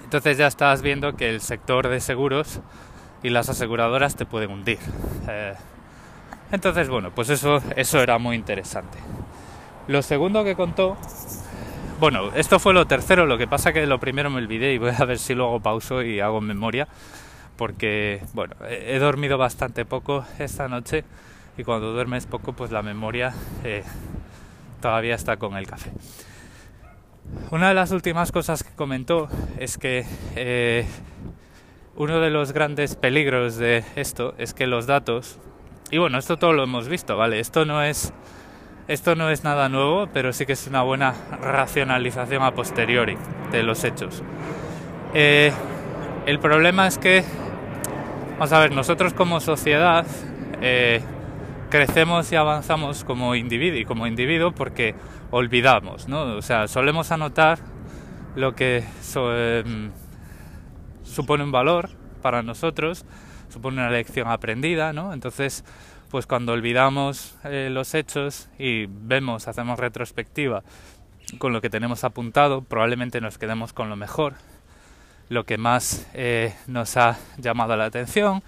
entonces 0.04 0.38
ya 0.38 0.48
estás 0.48 0.82
viendo 0.82 1.16
que 1.16 1.30
el 1.30 1.42
sector 1.42 1.88
de 1.88 2.00
seguros 2.00 2.60
y 3.22 3.30
las 3.30 3.50
aseguradoras 3.50 4.16
te 4.16 4.26
pueden 4.26 4.52
hundir. 4.52 4.80
Eh, 5.28 5.54
entonces, 6.52 6.90
bueno, 6.90 7.12
pues 7.12 7.30
eso, 7.30 7.62
eso 7.76 8.02
era 8.02 8.18
muy 8.18 8.36
interesante. 8.36 8.98
Lo 9.88 10.02
segundo 10.02 10.44
que 10.44 10.56
contó, 10.56 10.98
bueno, 12.00 12.32
esto 12.36 12.60
fue 12.60 12.74
lo 12.74 12.86
tercero, 12.86 13.26
lo 13.26 13.38
que 13.38 13.48
pasa 13.48 13.74
que 13.74 13.86
lo 13.86 14.00
primero 14.00 14.30
me 14.30 14.38
olvidé 14.38 14.74
y 14.74 14.78
voy 14.78 14.92
a 14.98 15.06
ver 15.06 15.18
si 15.20 15.34
luego 15.34 15.60
pauso 15.60 16.02
y 16.02 16.20
hago 16.20 16.42
memoria, 16.42 16.88
porque, 17.58 18.22
bueno, 18.34 18.56
he 18.70 19.00
dormido 19.00 19.38
bastante 19.38 19.86
poco 19.86 20.26
esta 20.40 20.68
noche 20.68 21.04
y 21.58 21.64
cuando 21.64 21.92
duermes 21.92 22.28
poco, 22.28 22.54
pues 22.54 22.72
la 22.72 22.84
memoria 22.84 23.34
eh, 23.64 23.84
todavía 24.82 25.16
está 25.16 25.38
con 25.38 25.58
el 25.58 25.66
café. 25.66 25.92
Una 27.52 27.70
de 27.70 27.74
las 27.74 27.92
últimas 27.92 28.32
cosas 28.32 28.64
que 28.64 28.74
comentó 28.76 29.28
es 29.58 29.78
que 29.78 30.06
eh, 30.36 30.86
uno 31.96 32.20
de 32.20 32.30
los 32.30 32.52
grandes 32.54 32.96
peligros 32.96 33.58
de 33.58 33.84
esto 33.96 34.36
es 34.38 34.54
que 34.54 34.68
los 34.68 34.86
datos, 34.86 35.40
y 35.90 35.98
bueno, 35.98 36.20
esto 36.20 36.38
todo 36.38 36.54
lo 36.54 36.64
hemos 36.64 36.88
visto, 36.88 37.18
¿vale? 37.18 37.40
Esto 37.40 37.66
no 37.66 37.82
es, 37.82 38.14
esto 38.88 39.16
no 39.16 39.30
es 39.30 39.44
nada 39.44 39.70
nuevo, 39.70 40.08
pero 40.14 40.34
sí 40.34 40.46
que 40.46 40.54
es 40.54 40.68
una 40.68 40.82
buena 40.82 41.14
racionalización 41.42 42.44
a 42.44 42.52
posteriori 42.52 43.18
de 43.52 43.64
los 43.64 43.84
hechos. 43.84 44.24
Eh, 45.14 45.52
el 46.26 46.40
problema 46.40 46.88
es 46.88 46.98
que, 46.98 47.24
vamos 48.34 48.52
a 48.52 48.60
ver, 48.60 48.72
nosotros 48.72 49.14
como 49.14 49.40
sociedad 49.40 50.06
eh, 50.62 51.02
crecemos 51.70 52.32
y 52.32 52.36
avanzamos 52.36 53.04
como 53.04 53.36
individuo 53.36 53.80
y 53.80 53.86
como 53.86 54.08
individuo 54.08 54.52
porque 54.52 54.96
olvidamos, 55.32 56.08
¿no? 56.08 56.24
O 56.38 56.42
sea, 56.42 56.68
solemos 56.68 57.12
anotar 57.12 57.60
lo 58.36 58.56
que... 58.56 58.84
Em, 59.16 59.92
supone 61.08 61.44
un 61.44 61.52
valor 61.52 61.90
para 62.22 62.44
nosotros, 62.44 63.06
supone 63.50 63.78
una 63.78 63.90
lección 63.90 64.28
aprendida, 64.28 64.94
¿no? 64.94 65.14
Entonces, 65.14 65.64
pues 66.10 66.26
cuando 66.26 66.54
olvidamos 66.54 67.36
eh, 67.44 67.70
los 67.72 67.94
hechos 67.94 68.50
y 68.58 68.86
vemos, 68.88 69.48
hacemos 69.48 69.80
retrospectiva 69.80 70.64
con 71.38 71.54
lo 71.54 71.62
que 71.62 71.70
tenemos 71.70 72.04
apuntado, 72.04 72.62
probablemente 72.62 73.22
nos 73.22 73.38
quedemos 73.38 73.74
con 73.74 73.90
lo 73.90 73.96
mejor, 73.96 74.36
lo 75.30 75.46
que 75.46 75.58
más 75.58 76.08
eh, 76.14 76.56
nos 76.68 76.96
ha 76.98 77.18
llamado 77.38 77.76
la 77.76 77.86
atención 77.86 78.44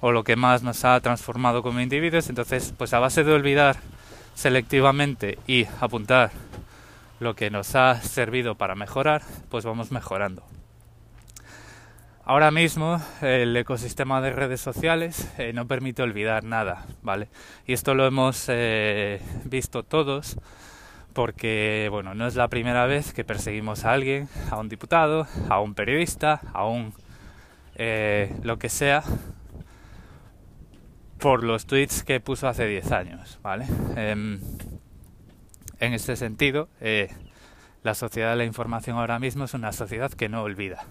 o 0.00 0.12
lo 0.12 0.24
que 0.24 0.36
más 0.36 0.62
nos 0.62 0.84
ha 0.84 1.00
transformado 1.00 1.62
como 1.62 1.80
individuos. 1.80 2.28
Entonces, 2.28 2.74
pues 2.76 2.92
a 2.92 2.98
base 2.98 3.24
de 3.24 3.32
olvidar 3.32 3.76
selectivamente 4.34 5.38
y 5.46 5.66
apuntar 5.80 6.32
lo 7.20 7.34
que 7.34 7.50
nos 7.50 7.74
ha 7.76 8.00
servido 8.02 8.56
para 8.56 8.74
mejorar, 8.74 9.22
pues 9.48 9.64
vamos 9.64 9.92
mejorando. 9.92 10.42
Ahora 12.26 12.50
mismo 12.50 13.02
el 13.20 13.54
ecosistema 13.54 14.22
de 14.22 14.30
redes 14.30 14.58
sociales 14.58 15.30
eh, 15.36 15.52
no 15.52 15.66
permite 15.66 16.00
olvidar 16.00 16.42
nada, 16.42 16.86
¿vale? 17.02 17.28
Y 17.66 17.74
esto 17.74 17.94
lo 17.94 18.06
hemos 18.06 18.46
eh, 18.48 19.20
visto 19.44 19.82
todos 19.82 20.38
porque, 21.12 21.88
bueno, 21.90 22.14
no 22.14 22.26
es 22.26 22.34
la 22.34 22.48
primera 22.48 22.86
vez 22.86 23.12
que 23.12 23.24
perseguimos 23.24 23.84
a 23.84 23.92
alguien, 23.92 24.30
a 24.50 24.58
un 24.58 24.70
diputado, 24.70 25.26
a 25.50 25.60
un 25.60 25.74
periodista, 25.74 26.40
a 26.54 26.66
un 26.66 26.94
eh, 27.74 28.34
lo 28.42 28.58
que 28.58 28.70
sea, 28.70 29.02
por 31.18 31.44
los 31.44 31.66
tweets 31.66 32.04
que 32.04 32.20
puso 32.20 32.48
hace 32.48 32.66
10 32.66 32.90
años, 32.92 33.38
¿vale? 33.42 33.66
Em, 33.96 34.40
en 35.78 35.92
este 35.92 36.16
sentido, 36.16 36.70
la 37.82 37.94
sociedad 37.94 38.30
de 38.30 38.36
la 38.36 38.44
información 38.44 38.96
ahora 38.96 39.18
mismo 39.18 39.44
es 39.44 39.52
una 39.52 39.72
sociedad 39.72 40.10
que 40.10 40.30
no 40.30 40.42
olvida. 40.42 40.86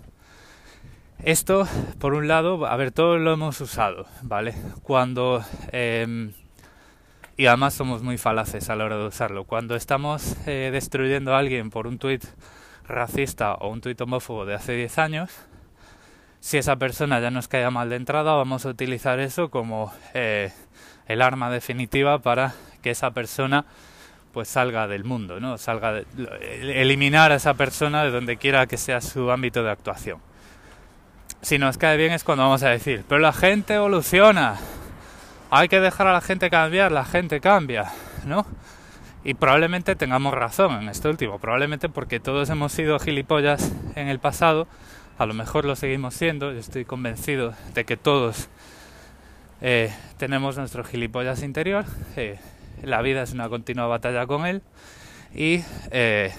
Esto, 1.23 1.65
por 1.99 2.15
un 2.15 2.27
lado, 2.27 2.65
a 2.65 2.75
ver, 2.75 2.91
todos 2.91 3.17
lo 3.17 3.31
hemos 3.31 3.61
usado, 3.61 4.05
¿vale? 4.23 4.53
Cuando... 4.83 5.41
Em, 5.71 6.33
y 7.37 7.45
además 7.45 7.75
somos 7.75 8.03
muy 8.03 8.17
falaces 8.17 8.69
a 8.69 8.75
la 8.75 8.83
hora 8.83 8.97
de 8.97 9.07
usarlo. 9.07 9.45
Cuando 9.45 9.77
estamos 9.77 10.35
eh, 10.47 10.69
destruyendo 10.73 11.33
a 11.33 11.39
alguien 11.39 11.69
por 11.69 11.87
un 11.87 11.97
tuit 11.97 12.25
racista 12.85 13.53
o 13.53 13.69
un 13.69 13.79
tuit 13.79 13.99
homófobo 14.01 14.45
de 14.45 14.55
hace 14.55 14.73
10 14.73 14.97
años, 14.97 15.31
si 16.41 16.57
esa 16.57 16.75
persona 16.75 17.21
ya 17.21 17.31
nos 17.31 17.47
cae 17.47 17.69
mal 17.69 17.89
de 17.89 17.95
entrada, 17.95 18.33
vamos 18.33 18.65
a 18.65 18.69
utilizar 18.69 19.21
eso 19.21 19.49
como 19.49 19.93
eh, 20.13 20.51
el 21.07 21.21
arma 21.21 21.49
definitiva 21.49 22.19
para 22.19 22.53
que 22.81 22.89
esa 22.89 23.11
persona 23.11 23.65
pues 24.33 24.49
salga 24.49 24.89
del 24.89 25.05
mundo, 25.05 25.39
¿no? 25.39 25.57
Salga 25.57 25.93
de, 25.93 26.05
eliminar 26.81 27.31
a 27.31 27.35
esa 27.35 27.53
persona 27.53 28.03
de 28.03 28.11
donde 28.11 28.35
quiera 28.35 28.67
que 28.67 28.75
sea 28.75 28.99
su 28.99 29.31
ámbito 29.31 29.63
de 29.63 29.71
actuación 29.71 30.32
si 31.43 31.59
nos 31.59 31.77
cae 31.77 31.97
bien 31.97 32.13
es 32.13 32.23
cuando 32.23 32.45
vamos 32.45 32.63
a 32.63 32.69
decir, 32.69 33.03
pero 33.07 33.19
la 33.19 33.33
gente 33.33 33.73
evoluciona, 33.75 34.55
hay 35.51 35.67
que 35.67 35.81
dejar 35.81 36.07
a 36.07 36.13
la 36.13 36.21
gente 36.21 36.49
cambiar, 36.49 36.91
la 36.91 37.03
gente 37.03 37.41
cambia, 37.41 37.91
¿no? 38.25 38.45
Y 39.25 39.33
probablemente 39.33 39.97
tengamos 39.97 40.33
razón 40.33 40.81
en 40.81 40.89
esto 40.89 41.09
último, 41.09 41.39
probablemente 41.39 41.89
porque 41.89 42.21
todos 42.21 42.49
hemos 42.49 42.71
sido 42.71 42.97
gilipollas 42.97 43.73
en 43.95 44.07
el 44.07 44.19
pasado, 44.19 44.67
a 45.17 45.25
lo 45.25 45.33
mejor 45.33 45.65
lo 45.65 45.75
seguimos 45.75 46.13
siendo, 46.13 46.53
yo 46.53 46.59
estoy 46.59 46.85
convencido 46.85 47.53
de 47.73 47.83
que 47.83 47.97
todos 47.97 48.47
eh, 49.61 49.93
tenemos 50.17 50.57
nuestro 50.57 50.85
gilipollas 50.85 51.43
interior, 51.43 51.83
eh, 52.15 52.39
la 52.83 53.01
vida 53.01 53.21
es 53.21 53.33
una 53.33 53.49
continua 53.49 53.87
batalla 53.87 54.25
con 54.27 54.45
él 54.45 54.61
y 55.35 55.61
eh, 55.91 56.31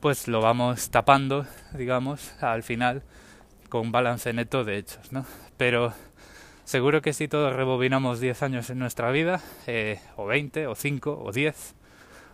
pues 0.00 0.26
lo 0.26 0.40
vamos 0.40 0.90
tapando, 0.90 1.46
digamos, 1.74 2.32
al 2.42 2.64
final 2.64 3.02
con 3.68 3.92
balance 3.92 4.32
neto 4.32 4.64
de 4.64 4.78
hechos, 4.78 5.12
¿no? 5.12 5.24
Pero 5.56 5.92
seguro 6.64 7.02
que 7.02 7.12
si 7.12 7.28
todos 7.28 7.54
rebobinamos 7.54 8.20
10 8.20 8.42
años 8.42 8.70
en 8.70 8.78
nuestra 8.78 9.10
vida, 9.10 9.40
eh, 9.66 10.00
o 10.16 10.26
20, 10.26 10.66
o 10.66 10.74
5, 10.74 11.22
o 11.24 11.32
10, 11.32 11.74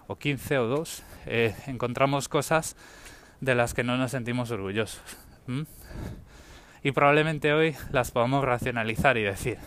o 0.06 0.16
15, 0.16 0.58
o 0.58 0.66
2, 0.66 1.02
eh, 1.26 1.54
encontramos 1.66 2.28
cosas 2.28 2.76
de 3.40 3.54
las 3.54 3.74
que 3.74 3.84
no 3.84 3.96
nos 3.96 4.10
sentimos 4.10 4.50
orgullosos. 4.50 5.02
Y 6.82 6.92
probablemente 6.92 7.52
hoy 7.52 7.76
las 7.92 8.10
podamos 8.10 8.44
racionalizar 8.44 9.16
y 9.16 9.22
decir, 9.22 9.58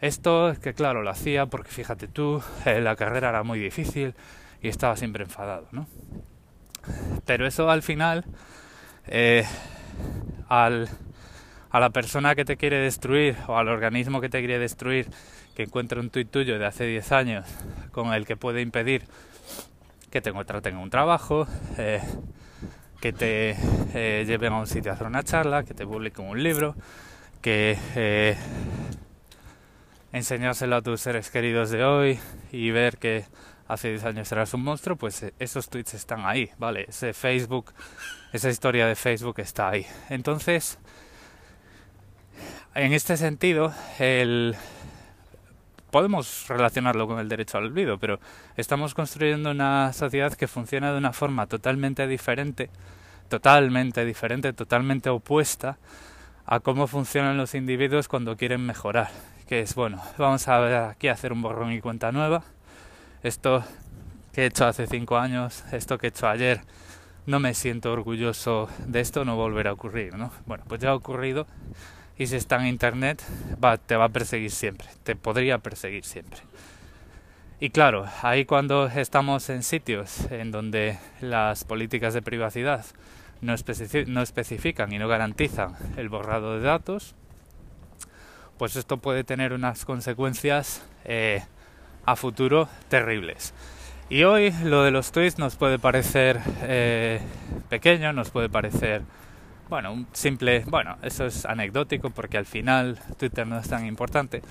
esto 0.00 0.50
es 0.50 0.58
que 0.58 0.74
claro, 0.74 1.02
lo 1.02 1.10
hacía 1.10 1.46
porque 1.46 1.70
fíjate 1.70 2.08
tú, 2.08 2.42
eh, 2.64 2.80
la 2.80 2.96
carrera 2.96 3.30
era 3.30 3.42
muy 3.42 3.58
difícil 3.58 4.14
y 4.60 4.68
estaba 4.68 4.96
siempre 4.96 5.24
enfadado, 5.24 5.68
¿no? 5.72 5.86
Pero 7.24 7.46
eso 7.46 7.70
al 7.70 7.82
final 7.82 8.24
al, 10.48 10.88
a 11.70 11.80
la 11.80 11.90
persona 11.90 12.34
que 12.34 12.44
te 12.44 12.56
quiere 12.56 12.78
destruir 12.78 13.36
o 13.46 13.58
al 13.58 13.68
organismo 13.68 14.20
que 14.20 14.28
te 14.28 14.38
quiere 14.38 14.58
destruir 14.58 15.08
que 15.54 15.64
encuentre 15.64 16.00
un 16.00 16.10
tuit 16.10 16.30
tuyo 16.30 16.58
de 16.58 16.66
hace 16.66 16.84
10 16.84 17.12
años 17.12 17.46
con 17.92 18.12
el 18.12 18.26
que 18.26 18.36
puede 18.36 18.60
impedir 18.60 19.04
que 20.10 20.20
te 20.20 20.32
tenga 20.32 20.78
un 20.78 20.90
trabajo, 20.90 21.46
eh, 21.76 22.00
que 23.00 23.12
te 23.12 23.56
eh, 23.94 24.24
lleven 24.24 24.52
a 24.52 24.58
un 24.58 24.68
sitio 24.68 24.92
a 24.92 24.94
hacer 24.94 25.08
una 25.08 25.24
charla, 25.24 25.64
que 25.64 25.74
te 25.74 25.84
publiquen 25.84 26.26
un 26.26 26.40
libro, 26.40 26.76
que 27.42 27.76
eh, 27.96 28.36
enseñárselo 30.12 30.76
a 30.76 30.82
tus 30.82 31.00
seres 31.00 31.30
queridos 31.30 31.70
de 31.70 31.84
hoy 31.84 32.20
y 32.52 32.70
ver 32.70 32.98
que 32.98 33.24
hace 33.68 33.90
10 33.90 34.04
años 34.04 34.32
eras 34.32 34.54
un 34.54 34.62
monstruo, 34.62 34.96
pues 34.96 35.24
esos 35.38 35.68
tweets 35.68 35.94
están 35.94 36.26
ahí, 36.26 36.50
¿vale? 36.58 36.86
Ese 36.88 37.12
Facebook 37.12 37.72
esa 38.34 38.50
historia 38.50 38.88
de 38.88 38.96
Facebook 38.96 39.38
está 39.38 39.68
ahí. 39.68 39.86
Entonces, 40.10 40.76
en 42.74 42.92
este 42.92 43.16
sentido, 43.16 43.72
el... 44.00 44.56
podemos 45.92 46.46
relacionarlo 46.48 47.06
con 47.06 47.20
el 47.20 47.28
derecho 47.28 47.58
al 47.58 47.66
olvido, 47.66 47.96
pero 47.98 48.18
estamos 48.56 48.92
construyendo 48.92 49.52
una 49.52 49.92
sociedad 49.92 50.34
que 50.34 50.48
funciona 50.48 50.90
de 50.90 50.98
una 50.98 51.12
forma 51.12 51.46
totalmente 51.46 52.08
diferente, 52.08 52.70
totalmente 53.28 54.04
diferente, 54.04 54.52
totalmente 54.52 55.10
opuesta 55.10 55.78
a 56.44 56.58
cómo 56.58 56.88
funcionan 56.88 57.36
los 57.36 57.54
individuos 57.54 58.08
cuando 58.08 58.36
quieren 58.36 58.66
mejorar. 58.66 59.10
Que 59.46 59.60
es, 59.60 59.76
bueno, 59.76 60.02
vamos 60.18 60.48
a 60.48 60.58
ver 60.58 60.74
aquí 60.74 61.06
hacer 61.06 61.32
un 61.32 61.40
borrón 61.40 61.70
y 61.70 61.80
cuenta 61.80 62.10
nueva. 62.10 62.42
Esto 63.24 63.64
que 64.34 64.42
he 64.42 64.46
hecho 64.46 64.66
hace 64.66 64.86
cinco 64.86 65.16
años, 65.16 65.64
esto 65.72 65.96
que 65.96 66.08
he 66.08 66.10
hecho 66.10 66.28
ayer, 66.28 66.60
no 67.24 67.40
me 67.40 67.54
siento 67.54 67.90
orgulloso 67.90 68.68
de 68.86 69.00
esto, 69.00 69.24
no 69.24 69.34
volverá 69.34 69.70
a 69.70 69.72
ocurrir, 69.72 70.14
¿no? 70.14 70.30
Bueno, 70.44 70.64
pues 70.68 70.82
ya 70.82 70.90
ha 70.90 70.94
ocurrido 70.94 71.46
y 72.18 72.26
si 72.26 72.36
está 72.36 72.56
en 72.56 72.66
internet 72.66 73.22
te 73.86 73.96
va 73.96 74.04
a 74.04 74.08
perseguir 74.10 74.50
siempre, 74.50 74.88
te 75.04 75.16
podría 75.16 75.56
perseguir 75.56 76.04
siempre. 76.04 76.40
Y 77.60 77.70
claro, 77.70 78.04
ahí 78.20 78.44
cuando 78.44 78.88
estamos 78.88 79.48
en 79.48 79.62
sitios 79.62 80.30
en 80.30 80.50
donde 80.50 80.98
las 81.22 81.64
políticas 81.64 82.12
de 82.12 82.20
privacidad 82.20 82.84
no, 83.40 83.54
no 84.06 84.22
especifican 84.22 84.92
y 84.92 84.98
no 84.98 85.08
garantizan 85.08 85.76
el 85.96 86.10
borrado 86.10 86.58
de 86.58 86.66
datos, 86.66 87.14
pues 88.58 88.76
esto 88.76 88.98
puede 88.98 89.24
tener 89.24 89.54
unas 89.54 89.86
consecuencias 89.86 90.84
eh, 91.06 91.42
a 92.06 92.16
futuro 92.16 92.68
terribles. 92.88 93.54
Y 94.08 94.24
hoy 94.24 94.52
lo 94.62 94.84
de 94.84 94.90
los 94.90 95.12
tweets 95.12 95.38
nos 95.38 95.56
puede 95.56 95.78
parecer 95.78 96.40
eh, 96.62 97.20
pequeño, 97.68 98.12
nos 98.12 98.30
puede 98.30 98.48
parecer, 98.48 99.02
bueno, 99.68 99.92
un 99.92 100.06
simple, 100.12 100.64
bueno, 100.66 100.96
eso 101.02 101.26
es 101.26 101.46
anecdótico 101.46 102.10
porque 102.10 102.36
al 102.36 102.46
final 102.46 102.98
Twitter 103.18 103.46
no 103.46 103.58
es 103.58 103.68
tan 103.68 103.86
importante. 103.86 104.42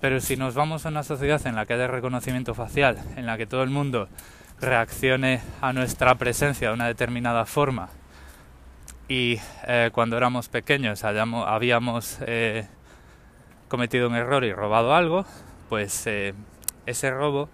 Pero 0.00 0.20
si 0.20 0.36
nos 0.36 0.54
vamos 0.54 0.84
a 0.84 0.90
una 0.90 1.02
sociedad 1.02 1.46
en 1.46 1.54
la 1.54 1.66
que 1.66 1.74
haya 1.74 1.86
reconocimiento 1.86 2.54
facial, 2.54 2.98
en 3.16 3.26
la 3.26 3.38
que 3.38 3.46
todo 3.46 3.62
el 3.62 3.70
mundo 3.70 4.08
reaccione 4.60 5.40
a 5.60 5.72
nuestra 5.72 6.14
presencia 6.16 6.68
de 6.68 6.74
una 6.74 6.86
determinada 6.86 7.46
forma 7.46 7.88
y 9.08 9.38
eh, 9.66 9.90
cuando 9.92 10.16
éramos 10.16 10.48
pequeños 10.48 11.04
hayamos, 11.04 11.46
habíamos 11.46 12.18
eh, 12.22 12.66
cometido 13.68 14.08
un 14.08 14.16
error 14.16 14.44
y 14.44 14.52
robado 14.52 14.94
algo, 14.94 15.24
pues 15.68 16.06
ese 16.86 17.10
robo 17.10 17.48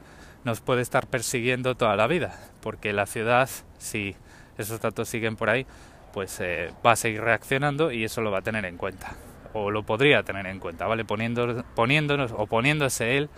nos 0.44 0.60
puede 0.60 0.82
estar 0.82 1.06
persiguiendo 1.06 1.74
toda 1.74 1.96
la 1.96 2.06
vida, 2.06 2.38
porque 2.60 2.92
la 2.92 3.06
ciudad, 3.06 3.48
si 3.78 4.16
esos 4.58 4.80
datos 4.80 5.08
siguen 5.08 5.36
por 5.36 5.50
ahí, 5.50 5.66
pues 6.12 6.38
eh, 6.40 6.72
va 6.84 6.92
a 6.92 6.96
seguir 6.96 7.22
reaccionando 7.22 7.92
y 7.92 8.04
eso 8.04 8.20
lo 8.20 8.30
va 8.30 8.38
a 8.38 8.42
tener 8.42 8.64
en 8.64 8.76
cuenta, 8.76 9.14
o 9.52 9.70
lo 9.70 9.84
podría 9.84 10.22
tener 10.22 10.46
en 10.46 10.58
cuenta, 10.58 10.86
¿vale? 10.86 11.04
Poniendo, 11.04 11.64
poniéndonos 11.74 12.32
o 12.36 12.46
poniéndose 12.46 13.16
él 13.16 13.30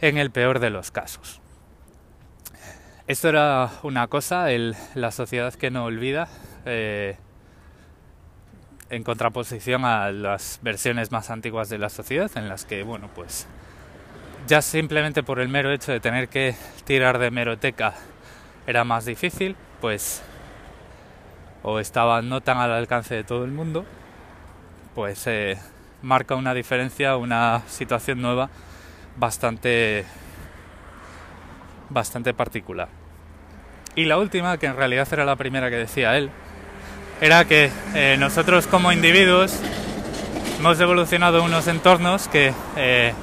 en 0.00 0.18
el 0.18 0.30
peor 0.30 0.60
de 0.60 0.70
los 0.70 0.90
casos. 0.90 1.40
Esto 3.06 3.28
era 3.28 3.70
una 3.82 4.08
cosa, 4.08 4.46
la 4.94 5.12
sociedad 5.12 5.54
que 5.54 5.70
no 5.70 5.84
olvida, 5.84 6.28
eh, 6.64 7.16
en 8.90 9.02
contraposición 9.02 9.84
a 9.84 10.10
las 10.10 10.60
versiones 10.62 11.12
más 11.12 11.30
antiguas 11.30 11.68
de 11.68 11.78
la 11.78 11.88
sociedad, 11.88 12.30
en 12.36 12.48
las 12.48 12.64
que, 12.64 12.82
bueno, 12.82 13.08
pues 13.14 13.46
ya 14.46 14.62
simplemente 14.62 15.22
por 15.22 15.40
el 15.40 15.48
mero 15.48 15.72
hecho 15.72 15.92
de 15.92 16.00
tener 16.00 16.28
que 16.28 16.54
tirar 16.84 17.18
de 17.18 17.30
meroteca 17.30 17.94
era 18.66 18.84
más 18.84 19.04
difícil, 19.04 19.56
pues 19.80 20.22
o 21.62 21.80
estaba 21.80 22.22
no 22.22 22.40
tan 22.40 22.58
al 22.58 22.72
alcance 22.72 23.14
de 23.14 23.24
todo 23.24 23.44
el 23.44 23.50
mundo, 23.50 23.84
pues 24.94 25.26
eh, 25.26 25.58
marca 26.02 26.36
una 26.36 26.54
diferencia, 26.54 27.16
una 27.16 27.62
situación 27.68 28.22
nueva 28.22 28.50
bastante 29.16 30.04
bastante 31.88 32.34
particular. 32.34 32.88
Y 33.94 34.04
la 34.04 34.18
última, 34.18 34.58
que 34.58 34.66
en 34.66 34.76
realidad 34.76 35.08
era 35.10 35.24
la 35.24 35.36
primera 35.36 35.70
que 35.70 35.76
decía 35.76 36.16
él, 36.16 36.30
era 37.20 37.44
que 37.46 37.70
eh, 37.94 38.16
nosotros 38.18 38.66
como 38.66 38.92
individuos 38.92 39.60
hemos 40.58 40.78
evolucionado 40.80 41.42
unos 41.42 41.66
entornos 41.66 42.28
que 42.28 42.52
eh, 42.76 43.14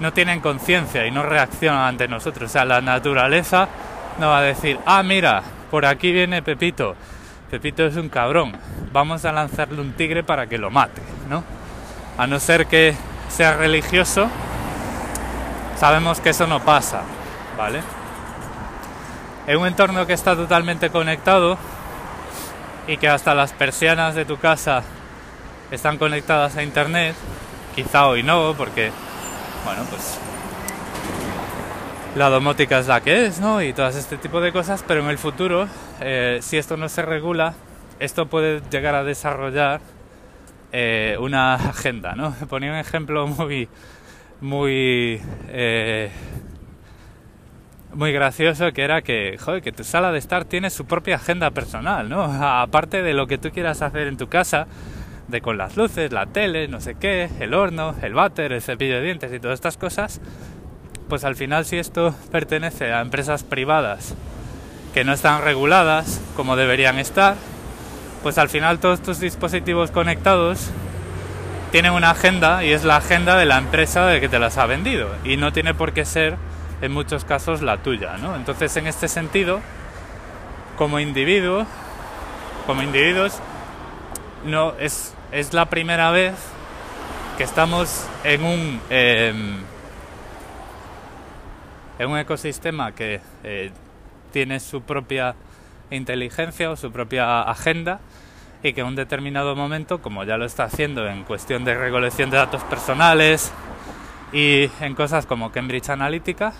no 0.00 0.12
tienen 0.12 0.40
conciencia 0.40 1.06
y 1.06 1.10
no 1.10 1.22
reaccionan 1.22 1.88
ante 1.88 2.08
nosotros. 2.08 2.50
O 2.50 2.52
sea, 2.52 2.64
la 2.64 2.80
naturaleza 2.80 3.68
no 4.18 4.28
va 4.28 4.38
a 4.38 4.42
decir, 4.42 4.78
ah, 4.86 5.02
mira, 5.02 5.42
por 5.70 5.86
aquí 5.86 6.12
viene 6.12 6.42
Pepito. 6.42 6.96
Pepito 7.50 7.84
es 7.84 7.96
un 7.96 8.08
cabrón. 8.08 8.56
Vamos 8.92 9.24
a 9.24 9.32
lanzarle 9.32 9.80
un 9.80 9.92
tigre 9.92 10.22
para 10.22 10.46
que 10.46 10.58
lo 10.58 10.70
mate, 10.70 11.02
¿no? 11.28 11.44
A 12.18 12.26
no 12.26 12.38
ser 12.38 12.66
que 12.66 12.94
sea 13.28 13.56
religioso, 13.56 14.28
sabemos 15.76 16.20
que 16.20 16.30
eso 16.30 16.46
no 16.46 16.60
pasa, 16.60 17.02
¿vale? 17.58 17.80
En 19.46 19.58
un 19.58 19.66
entorno 19.66 20.06
que 20.06 20.12
está 20.12 20.36
totalmente 20.36 20.90
conectado 20.90 21.58
y 22.86 22.96
que 22.96 23.08
hasta 23.08 23.34
las 23.34 23.52
persianas 23.52 24.14
de 24.14 24.24
tu 24.24 24.38
casa 24.38 24.82
están 25.70 25.98
conectadas 25.98 26.56
a 26.56 26.62
internet, 26.62 27.16
quizá 27.74 28.06
hoy 28.06 28.22
no, 28.22 28.54
porque, 28.56 28.92
bueno, 29.64 29.82
pues 29.90 30.18
la 32.16 32.28
domótica 32.28 32.78
es 32.78 32.86
la 32.86 33.00
que 33.00 33.26
es, 33.26 33.40
¿no? 33.40 33.60
Y 33.60 33.72
todas 33.72 33.96
este 33.96 34.16
tipo 34.16 34.40
de 34.40 34.52
cosas, 34.52 34.84
pero 34.86 35.00
en 35.00 35.08
el 35.08 35.18
futuro, 35.18 35.66
eh, 36.00 36.38
si 36.42 36.56
esto 36.58 36.76
no 36.76 36.88
se 36.88 37.02
regula, 37.02 37.54
esto 37.98 38.26
puede 38.26 38.62
llegar 38.70 38.94
a 38.94 39.02
desarrollar 39.02 39.80
eh, 40.70 41.16
una 41.18 41.54
agenda, 41.54 42.14
¿no? 42.14 42.32
Ponía 42.48 42.70
un 42.70 42.78
ejemplo 42.78 43.26
muy, 43.26 43.68
eh, 45.48 46.10
muy 47.94 48.12
gracioso 48.12 48.72
que 48.72 48.82
era 48.82 49.02
que, 49.02 49.36
joder, 49.38 49.62
que 49.62 49.72
tu 49.72 49.82
sala 49.82 50.12
de 50.12 50.18
estar 50.18 50.44
tiene 50.44 50.70
su 50.70 50.84
propia 50.84 51.16
agenda 51.16 51.50
personal, 51.50 52.08
¿no? 52.08 52.22
Aparte 52.40 53.02
de 53.02 53.12
lo 53.12 53.26
que 53.26 53.38
tú 53.38 53.50
quieras 53.50 53.82
hacer 53.82 54.06
en 54.06 54.16
tu 54.16 54.28
casa, 54.28 54.68
de 55.28 55.40
con 55.40 55.58
las 55.58 55.76
luces, 55.76 56.12
la 56.12 56.26
tele, 56.26 56.68
no 56.68 56.80
sé 56.80 56.94
qué, 56.94 57.30
el 57.40 57.54
horno, 57.54 57.94
el 58.02 58.14
váter, 58.14 58.52
el 58.52 58.62
cepillo 58.62 58.96
de 58.96 59.02
dientes 59.02 59.32
y 59.32 59.40
todas 59.40 59.54
estas 59.54 59.76
cosas, 59.76 60.20
pues 61.08 61.24
al 61.24 61.36
final 61.36 61.64
si 61.64 61.78
esto 61.78 62.14
pertenece 62.30 62.92
a 62.92 63.00
empresas 63.00 63.42
privadas 63.42 64.14
que 64.92 65.04
no 65.04 65.12
están 65.12 65.42
reguladas 65.42 66.20
como 66.36 66.56
deberían 66.56 66.98
estar, 66.98 67.36
pues 68.22 68.38
al 68.38 68.48
final 68.48 68.78
todos 68.78 69.02
tus 69.02 69.20
dispositivos 69.20 69.90
conectados 69.90 70.70
tienen 71.72 71.92
una 71.92 72.10
agenda 72.10 72.64
y 72.64 72.72
es 72.72 72.84
la 72.84 72.96
agenda 72.96 73.36
de 73.36 73.46
la 73.46 73.58
empresa 73.58 74.06
de 74.06 74.20
que 74.20 74.28
te 74.28 74.38
las 74.38 74.58
ha 74.58 74.66
vendido 74.66 75.08
y 75.24 75.36
no 75.36 75.52
tiene 75.52 75.74
por 75.74 75.92
qué 75.92 76.04
ser 76.04 76.36
en 76.80 76.92
muchos 76.92 77.24
casos 77.24 77.62
la 77.62 77.78
tuya, 77.78 78.16
¿no? 78.18 78.36
Entonces 78.36 78.76
en 78.76 78.86
este 78.86 79.08
sentido, 79.08 79.60
como 80.76 81.00
individuo, 81.00 81.66
como 82.66 82.82
individuos, 82.82 83.40
no 84.44 84.74
es, 84.78 85.13
es 85.34 85.52
la 85.52 85.66
primera 85.66 86.12
vez 86.12 86.34
que 87.36 87.42
estamos 87.42 88.06
en 88.22 88.44
un 88.44 88.80
em, 88.88 89.56
en 91.98 92.10
un 92.10 92.18
ecosistema 92.18 92.92
que 92.92 93.20
eh, 93.42 93.72
tiene 94.32 94.60
su 94.60 94.82
propia 94.82 95.34
inteligencia 95.90 96.70
o 96.70 96.76
su 96.76 96.92
propia 96.92 97.42
agenda 97.42 97.98
y 98.62 98.74
que 98.74 98.82
en 98.82 98.86
un 98.86 98.94
determinado 98.94 99.56
momento, 99.56 100.00
como 100.00 100.22
ya 100.22 100.36
lo 100.36 100.44
está 100.44 100.64
haciendo 100.64 101.08
en 101.08 101.24
cuestión 101.24 101.64
de 101.64 101.74
recolección 101.74 102.30
de 102.30 102.36
datos 102.36 102.62
personales 102.62 103.52
y 104.32 104.70
en 104.80 104.94
cosas 104.94 105.26
como 105.26 105.50
Cambridge 105.50 105.90
Analytica, 105.90 106.52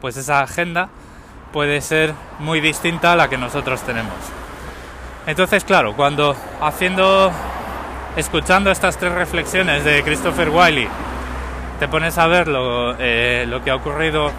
pues 0.00 0.16
esa 0.16 0.40
agenda 0.40 0.88
puede 1.52 1.80
ser 1.80 2.12
muy 2.40 2.60
distinta 2.60 3.12
a 3.12 3.16
la 3.16 3.28
que 3.28 3.38
nosotros 3.38 3.82
tenemos. 3.82 4.14
Entonces, 5.28 5.64
claro, 5.64 5.94
cuando 5.94 6.36
haciendo, 6.60 7.32
escuchando 8.16 8.70
estas 8.70 8.96
tres 8.96 9.12
reflexiones 9.12 9.84
de 9.84 10.02
Christopher 10.02 10.48
Wiley, 10.48 10.88
te 11.78 11.86
pones 11.86 12.16
a 12.16 12.26
ver 12.26 12.48
lo, 12.48 12.96
eh, 12.98 13.44
lo 13.46 13.62
que 13.62 13.70
ha 13.70 13.76
ocurrido 13.76 14.32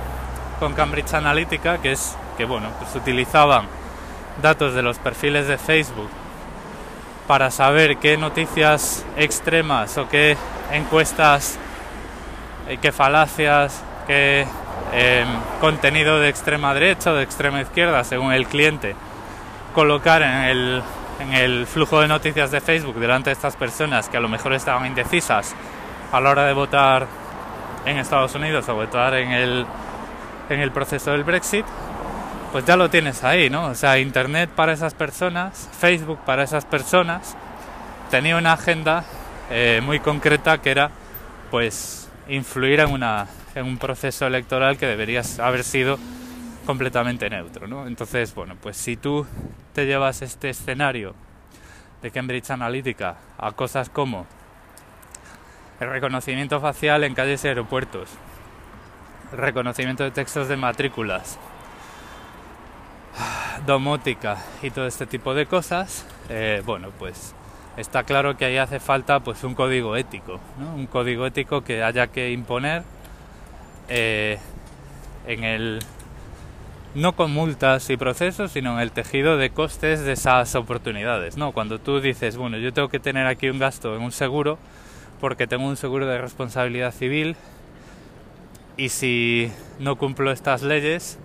con 0.60 0.74
Cambridge 0.74 1.13
Analytica, 1.13 1.78
que 1.78 1.92
es 1.92 2.18
que 2.38 2.46
bueno, 2.46 2.70
pues 2.80 2.96
utilizaban 2.96 3.66
datos 4.42 4.74
de 4.74 4.82
los 4.82 4.98
perfiles 4.98 5.48
de 5.48 5.58
Facebook 5.58 6.10
para 7.28 7.52
saber 7.52 7.98
qué 7.98 8.18
noticias 8.18 9.06
extremas 9.16 9.98
o 9.98 10.10
qué 10.10 10.38
encuestas, 10.72 11.60
eh, 12.68 12.78
qué 12.82 12.92
falacias, 12.92 13.84
qué 14.08 14.48
em, 14.94 15.28
contenido 15.60 16.20
de 16.20 16.30
extrema 16.30 16.74
derecha 16.74 17.12
o 17.12 17.16
de 17.16 17.24
extrema 17.24 17.62
izquierda, 17.62 18.04
según 18.04 18.32
el 18.32 18.48
cliente, 18.48 18.96
colocar 19.76 20.22
en 20.22 20.44
el, 20.44 20.84
en 21.19 21.34
el 21.34 21.67
flujo 21.67 22.01
de 22.01 22.08
noticias 22.08 22.51
de 22.51 22.62
Facebook 22.62 22.95
delante 22.95 23.30
de 23.30 23.34
estas 23.34 23.56
personas 23.56 24.10
que 24.10 24.17
a 24.17 24.19
lo 24.19 24.30
mejor 24.30 24.53
estaban 24.53 24.86
indecisas 24.86 25.56
a 26.12 26.19
la 26.21 26.30
hora 26.30 26.45
de 26.45 26.53
votar 26.53 27.08
en 27.86 27.97
Estados 27.97 28.36
Unidos 28.36 28.67
o 28.69 28.75
votar 28.75 29.13
en 29.15 29.32
el 29.32 29.65
en 30.49 30.60
el 30.60 30.71
proceso 30.71 31.12
del 31.12 31.23
Brexit, 31.23 31.65
pues 32.51 32.65
ya 32.65 32.77
lo 32.77 32.89
tienes 32.89 33.23
ahí, 33.23 33.49
¿no? 33.49 33.65
O 33.67 33.75
sea, 33.75 33.99
Internet 33.99 34.49
para 34.56 34.73
esas 34.73 34.93
personas, 34.93 35.69
Facebook 35.77 36.19
para 36.25 36.43
esas 36.43 36.65
personas, 36.65 37.36
tenía 38.10 38.38
una 38.38 38.53
agenda 38.53 39.03
eh, 39.49 39.82
muy 39.84 39.99
concreta 39.99 40.60
que 40.60 40.71
era, 40.71 40.91
pues, 41.51 42.10
influir 42.30 42.80
en, 42.80 42.91
una, 42.91 43.27
en 43.56 43.65
un 43.65 43.77
proceso 43.77 44.25
electoral 44.27 44.77
que 44.77 44.86
debería 44.86 45.21
haber 45.39 45.63
sido 45.63 45.99
completamente 46.67 47.30
neutro, 47.30 47.65
¿no? 47.65 47.88
Entonces, 47.88 48.36
bueno, 48.36 48.58
pues 48.62 48.75
si 48.75 48.97
tú 48.97 49.25
te 49.73 49.86
llevas 49.86 50.21
este 50.21 50.49
escenario 50.49 51.15
de 52.01 52.12
Cambridge 52.12 52.51
Analytica 52.51 53.15
a 53.38 53.53
cosas 53.53 53.89
como 53.89 54.27
el 55.80 55.89
reconocimiento 55.89 56.60
facial 56.60 57.06
en 57.06 57.15
calles 57.15 57.45
y 57.45 57.47
aeropuertos, 57.47 58.10
reconocimiento 59.32 60.03
de 60.03 60.12
textos 60.12 60.49
de 60.49 60.58
matrículas, 60.58 61.39
domótica 63.65 64.36
y 64.62 64.69
todo 64.69 64.88
este 64.88 65.06
tipo 65.06 65.34
de 65.34 65.45
cosas, 65.45 66.06
eh, 66.27 66.62
bueno, 66.65 66.89
pues 66.99 67.34
está 67.77 68.03
claro 68.03 68.36
que 68.36 68.43
ahí 68.43 68.58
hace 68.58 68.82
falta 68.82 69.21
pues 69.21 69.45
un 69.45 69.56
código 69.56 69.95
ético, 69.95 70.41
un 70.75 70.86
código 70.88 71.25
ético 71.27 71.63
que 71.63 71.82
haya 71.82 72.08
que 72.08 72.32
imponer 72.32 72.84
eh, 73.88 74.38
en 75.27 75.45
el 75.45 75.80
no 76.98 77.16
con 77.16 77.32
multas 77.32 77.92
y 77.92 77.96
procesos, 77.96 78.52
sino 78.54 78.74
en 78.74 78.80
el 78.80 78.92
tejido 78.92 79.38
de 79.38 79.52
costes 79.52 80.04
de 80.04 80.14
esas 80.14 80.56
oportunidades, 80.56 81.38
¿no? 81.38 81.52
Cuando 81.52 81.78
tú 81.78 82.02
dices, 82.02 82.38
bueno, 82.38 82.58
yo 82.58 82.74
tengo 82.74 82.90
que 82.90 83.00
tener 83.00 83.28
aquí 83.28 83.50
un 83.50 83.60
gasto 83.60 83.96
en 83.96 84.02
un 84.02 84.12
seguro 84.12 84.58
porque 85.22 85.46
tengo 85.46 85.68
un 85.68 85.78
seguro 85.78 86.08
de 86.08 86.18
responsabilidad 86.18 86.92
civil 86.92 87.36
y 88.78 88.90
si 88.90 89.52
no 89.78 89.96
cumplo 89.96 90.32
estas 90.32 90.64
leyes, 90.64 91.20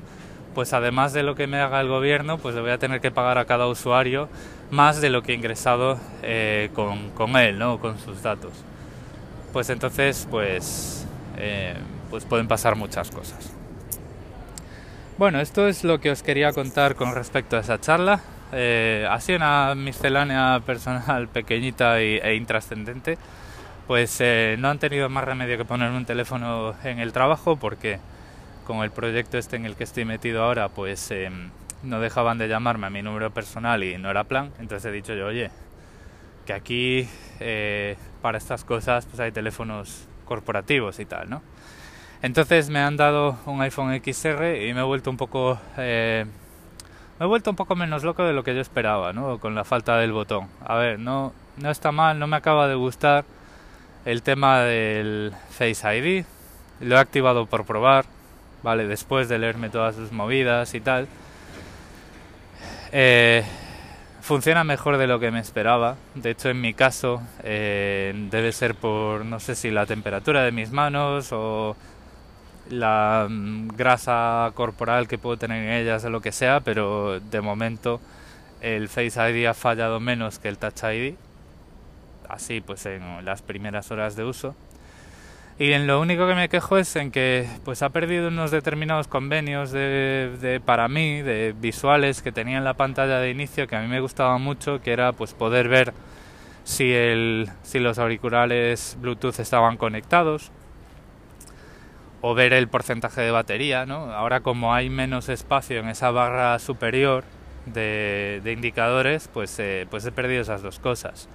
pues 0.54 0.74
además 0.74 1.14
de 1.14 1.22
lo 1.22 1.36
que 1.36 1.46
me 1.46 1.58
haga 1.58 1.80
el 1.80 1.88
gobierno, 1.88 2.36
pues 2.36 2.54
le 2.54 2.60
voy 2.60 2.70
a 2.70 2.78
tener 2.78 3.00
que 3.00 3.10
pagar 3.10 3.38
a 3.38 3.46
cada 3.46 3.66
usuario 3.66 4.28
más 4.70 5.00
de 5.00 5.08
lo 5.08 5.22
que 5.22 5.32
he 5.32 5.34
ingresado 5.34 5.98
eh, 6.22 6.68
con, 6.74 7.36
él, 7.36 7.58
¿no? 7.58 7.80
Con 7.80 7.98
sus 7.98 8.22
datos. 8.22 8.52
Pues 9.54 9.70
entonces, 9.70 10.28
pues, 10.30 11.06
eh, 11.38 11.76
pues 12.10 12.26
pueden 12.26 12.46
pasar 12.46 12.76
muchas 12.76 13.10
cosas. 13.10 13.61
Bueno, 15.22 15.38
esto 15.38 15.68
es 15.68 15.84
lo 15.84 16.00
que 16.00 16.10
os 16.10 16.20
quería 16.24 16.52
contar 16.52 16.96
con 16.96 17.14
respecto 17.14 17.56
a 17.56 17.60
esa 17.60 17.80
charla. 17.80 18.18
Eh, 18.50 19.06
así 19.08 19.32
una 19.32 19.72
miscelánea 19.76 20.60
personal 20.66 21.28
pequeñita 21.32 22.00
e 22.00 22.34
intrascendente. 22.34 23.18
Pues 23.86 24.16
eh, 24.18 24.56
no 24.58 24.68
han 24.68 24.80
tenido 24.80 25.08
más 25.08 25.22
remedio 25.22 25.56
que 25.56 25.64
poner 25.64 25.92
un 25.92 26.04
teléfono 26.06 26.74
en 26.82 26.98
el 26.98 27.12
trabajo 27.12 27.54
porque 27.54 28.00
con 28.66 28.78
el 28.78 28.90
proyecto 28.90 29.38
este 29.38 29.54
en 29.54 29.64
el 29.64 29.76
que 29.76 29.84
estoy 29.84 30.04
metido 30.04 30.42
ahora 30.42 30.68
pues 30.70 31.12
em, 31.12 31.50
no 31.84 32.00
dejaban 32.00 32.38
de 32.38 32.48
llamarme 32.48 32.88
a 32.88 32.90
mi 32.90 33.02
número 33.02 33.30
personal 33.30 33.84
y 33.84 33.96
no 33.98 34.10
era 34.10 34.24
plan. 34.24 34.50
Entonces 34.58 34.90
he 34.90 34.92
dicho 34.92 35.14
yo 35.14 35.26
oye 35.26 35.52
que 36.46 36.52
aquí 36.52 37.08
eh, 37.38 37.96
para 38.22 38.38
estas 38.38 38.64
cosas 38.64 39.06
pues 39.06 39.20
hay 39.20 39.30
teléfonos 39.30 40.08
corporativos 40.24 40.98
y 40.98 41.04
tal 41.04 41.30
no 41.30 41.42
entonces 42.22 42.70
me 42.70 42.80
han 42.80 42.96
dado 42.96 43.36
un 43.46 43.60
iPhone 43.60 44.00
XR 44.02 44.56
y 44.56 44.72
me 44.72 44.80
he 44.80 44.84
vuelto 44.84 45.10
un 45.10 45.16
poco 45.16 45.58
eh, 45.76 46.24
me 47.18 47.26
he 47.26 47.28
vuelto 47.28 47.50
un 47.50 47.56
poco 47.56 47.76
menos 47.76 48.04
loco 48.04 48.24
de 48.24 48.32
lo 48.32 48.44
que 48.44 48.54
yo 48.54 48.60
esperaba 48.60 49.12
no 49.12 49.38
con 49.38 49.54
la 49.54 49.64
falta 49.64 49.98
del 49.98 50.12
botón 50.12 50.48
a 50.64 50.76
ver 50.76 50.98
no 50.98 51.32
no 51.56 51.70
está 51.70 51.92
mal 51.92 52.18
no 52.18 52.26
me 52.26 52.36
acaba 52.36 52.68
de 52.68 52.74
gustar 52.74 53.24
el 54.04 54.22
tema 54.22 54.60
del 54.60 55.32
Face 55.50 55.96
ID. 55.96 56.24
Lo 56.80 56.96
he 56.96 56.98
activado 56.98 57.46
por 57.46 57.64
probar, 57.64 58.04
¿vale? 58.62 58.86
Después 58.86 59.28
de 59.28 59.38
leerme 59.38 59.70
todas 59.70 59.94
sus 59.94 60.12
movidas 60.12 60.74
y 60.74 60.80
tal. 60.80 61.06
Eh, 62.90 63.44
funciona 64.20 64.64
mejor 64.64 64.96
de 64.96 65.06
lo 65.06 65.20
que 65.20 65.30
me 65.30 65.40
esperaba. 65.40 65.96
De 66.14 66.30
hecho, 66.30 66.50
en 66.50 66.60
mi 66.60 66.74
caso, 66.74 67.22
eh, 67.44 68.12
debe 68.30 68.52
ser 68.52 68.74
por, 68.74 69.24
no 69.24 69.38
sé 69.38 69.54
si 69.54 69.70
la 69.70 69.86
temperatura 69.86 70.42
de 70.42 70.52
mis 70.52 70.72
manos 70.72 71.28
o 71.32 71.76
la 72.70 73.26
mm, 73.28 73.68
grasa 73.76 74.50
corporal 74.54 75.08
que 75.08 75.18
puedo 75.18 75.36
tener 75.36 75.64
en 75.64 75.72
ellas 75.72 76.04
o 76.04 76.10
lo 76.10 76.20
que 76.20 76.32
sea, 76.32 76.60
pero 76.60 77.20
de 77.20 77.40
momento 77.40 78.00
el 78.60 78.88
Face 78.88 79.18
ID 79.30 79.46
ha 79.46 79.54
fallado 79.54 80.00
menos 80.00 80.38
que 80.38 80.48
el 80.48 80.58
Touch 80.58 80.84
ID, 80.84 81.14
así 82.28 82.60
pues 82.60 82.86
en 82.86 83.24
las 83.24 83.42
primeras 83.42 83.90
horas 83.90 84.16
de 84.16 84.24
uso. 84.24 84.54
Y 85.58 85.72
en 85.72 85.86
lo 85.86 86.00
único 86.00 86.26
que 86.26 86.34
me 86.34 86.48
quejo 86.48 86.78
es 86.78 86.96
en 86.96 87.10
que 87.10 87.46
pues 87.64 87.82
ha 87.82 87.90
perdido 87.90 88.28
unos 88.28 88.50
determinados 88.50 89.06
convenios 89.06 89.70
de, 89.70 90.36
de, 90.40 90.60
para 90.60 90.88
mí, 90.88 91.20
de 91.22 91.54
visuales 91.60 92.22
que 92.22 92.32
tenía 92.32 92.58
en 92.58 92.64
la 92.64 92.74
pantalla 92.74 93.18
de 93.18 93.30
inicio 93.30 93.68
que 93.68 93.76
a 93.76 93.80
mí 93.80 93.88
me 93.88 94.00
gustaba 94.00 94.38
mucho, 94.38 94.80
que 94.80 94.92
era 94.92 95.12
pues 95.12 95.34
poder 95.34 95.68
ver 95.68 95.92
si, 96.64 96.92
el, 96.92 97.50
si 97.62 97.80
los 97.80 97.98
auriculares 97.98 98.96
Bluetooth 99.00 99.38
estaban 99.40 99.76
conectados 99.76 100.50
o 102.22 102.34
ver 102.34 102.54
el 102.54 102.68
porcentaje 102.68 103.20
de 103.20 103.30
batería, 103.30 103.84
¿no? 103.84 104.12
Ahora 104.12 104.40
como 104.40 104.72
hay 104.72 104.88
menos 104.88 105.28
espacio 105.28 105.80
en 105.80 105.88
esa 105.88 106.10
barra 106.10 106.58
superior 106.58 107.24
de, 107.66 108.40
indicadores, 108.46 109.28
pues, 109.28 109.58
eh, 109.58 109.86
pues 109.90 110.06
he 110.06 110.12
perdido 110.12 110.40
esas 110.40 110.62
dos 110.62 110.78
cosas. 110.78 111.28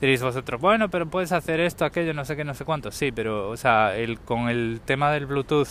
Diréis 0.00 0.22
vosotros, 0.22 0.58
bueno, 0.60 0.88
pero 0.88 1.06
puedes 1.06 1.30
hacer 1.30 1.60
esto, 1.60 1.84
aquello, 1.84 2.14
no 2.14 2.24
sé 2.24 2.34
qué, 2.34 2.42
no 2.42 2.54
sé 2.54 2.64
cuánto. 2.64 2.90
Sí, 2.90 3.12
pero, 3.12 3.50
o 3.50 3.56
sea, 3.58 3.94
el, 3.96 4.18
con 4.18 4.48
el 4.48 4.80
tema 4.86 5.10
del 5.12 5.26
Bluetooth, 5.26 5.68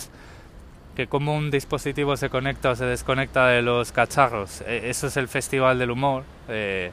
que 0.94 1.08
como 1.08 1.34
un 1.34 1.50
dispositivo 1.50 2.16
se 2.16 2.30
conecta 2.30 2.70
o 2.70 2.76
se 2.76 2.84
desconecta 2.84 3.48
de 3.48 3.62
los 3.62 3.90
cacharros, 3.90 4.60
eh, 4.62 4.82
eso 4.84 5.08
es 5.08 5.16
el 5.16 5.26
festival 5.26 5.80
del 5.80 5.90
humor, 5.90 6.22
eh, 6.48 6.92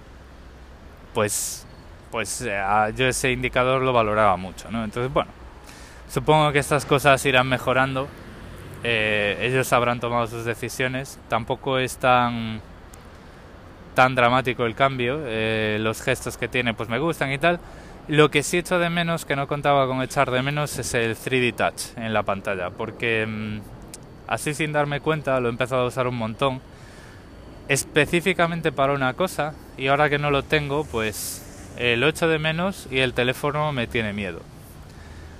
pues, 1.13 1.67
pues 2.09 2.41
eh, 2.41 2.59
yo 2.95 3.05
ese 3.07 3.31
indicador 3.31 3.83
lo 3.83 3.93
valoraba 3.93 4.35
mucho, 4.37 4.71
¿no? 4.71 4.83
Entonces, 4.83 5.13
bueno, 5.13 5.29
supongo 6.09 6.51
que 6.51 6.59
estas 6.59 6.85
cosas 6.85 7.25
irán 7.25 7.47
mejorando. 7.47 8.07
ellos 8.83 9.73
habrán 9.73 9.99
tomado 9.99 10.27
sus 10.27 10.45
decisiones. 10.45 11.19
Tampoco 11.29 11.79
es 11.79 11.97
tan 11.97 12.61
tan 13.97 14.13
dramático 14.13 14.67
el 14.67 14.75
cambio, 14.75 15.21
eh, 15.25 15.79
los 15.81 16.03
gestos 16.03 16.37
que 16.37 16.47
tiene 16.47 16.75
pues 16.75 16.87
me 16.87 16.99
gustan 16.99 17.31
y 17.31 17.39
tal. 17.39 17.59
Lo 18.07 18.29
que 18.29 18.43
sí 18.43 18.59
echo 18.59 18.77
de 18.77 18.91
menos, 18.91 19.25
que 19.25 19.35
no 19.35 19.47
contaba 19.47 19.87
con 19.87 20.03
echar 20.03 20.29
de 20.29 20.43
menos, 20.43 20.77
es 20.77 20.93
el 20.93 21.15
3D 21.17 21.55
Touch 21.55 21.97
en 21.97 22.13
la 22.13 22.21
pantalla, 22.21 22.69
porque 22.69 23.25
mm, 23.25 23.59
así 24.27 24.53
sin 24.53 24.71
darme 24.71 24.99
cuenta 24.99 25.39
lo 25.39 25.47
he 25.47 25.51
empezado 25.51 25.81
a 25.81 25.87
usar 25.87 26.07
un 26.07 26.15
montón, 26.15 26.61
específicamente 27.69 28.71
para 28.71 28.93
una 28.93 29.15
cosa, 29.15 29.55
y 29.79 29.87
ahora 29.87 30.11
que 30.11 30.19
no 30.19 30.29
lo 30.29 30.43
tengo, 30.43 30.85
pues 30.85 31.73
eh, 31.79 31.97
lo 31.97 32.07
echo 32.07 32.27
de 32.27 32.37
menos 32.37 32.87
y 32.91 32.99
el 32.99 33.13
teléfono 33.13 33.71
me 33.71 33.87
tiene 33.87 34.13
miedo. 34.13 34.41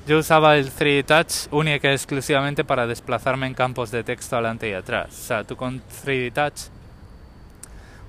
Yo 0.07 0.19
usaba 0.19 0.55
el 0.55 0.71
3D 0.71 1.03
Touch 1.03 1.51
única 1.53 1.91
y 1.91 1.93
exclusivamente 1.93 2.63
para 2.63 2.87
desplazarme 2.87 3.45
en 3.45 3.53
campos 3.53 3.91
de 3.91 4.05
texto 4.05 4.37
adelante 4.37 4.69
y 4.69 4.71
atrás. 4.71 5.09
O 5.09 5.21
sea, 5.21 5.43
tú 5.43 5.57
con 5.57 5.81
3D 5.81 6.31
Touch 6.31 6.71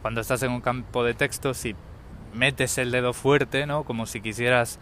cuando 0.00 0.20
estás 0.20 0.44
en 0.44 0.52
un 0.52 0.60
campo 0.60 1.02
de 1.02 1.14
texto, 1.14 1.54
si 1.54 1.74
metes 2.32 2.78
el 2.78 2.92
dedo 2.92 3.12
fuerte, 3.12 3.66
¿no? 3.66 3.82
Como 3.82 4.06
si 4.06 4.20
quisieras 4.20 4.78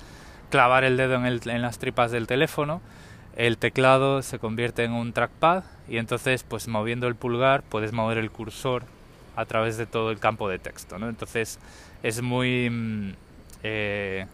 clavar 0.51 0.85
el 0.85 0.99
dedo 0.99 1.15
en, 1.15 1.25
el, 1.25 1.41
en 1.49 1.63
las 1.63 1.79
tripas 1.79 2.11
del 2.11 2.27
teléfono, 2.27 2.83
el 3.35 3.57
teclado 3.57 4.21
se 4.21 4.39
convierte 4.39 4.85
en 4.85 4.93
un 4.93 5.15
trackpad 5.15 5.65
y 5.89 5.97
entonces, 5.97 6.43
pues 6.43 6.69
moviendo 6.69 7.09
el 7.09 7.15
pulgar, 7.15 7.63
puedes 7.63 7.95
mover 7.95 8.19
el 8.19 8.31
cursor 8.31 8.85
a 9.37 9.47
través 9.47 9.79
de 9.79 9.87
todo 9.87 10.11
el 10.11 10.19
campo 10.19 10.51
de 10.51 10.59
texto, 10.59 10.99
¿no? 10.99 11.09
Entonces 11.09 11.61
es 12.03 12.21
muy 12.21 12.69
mm, 12.69 13.15
eh, 13.63 14.27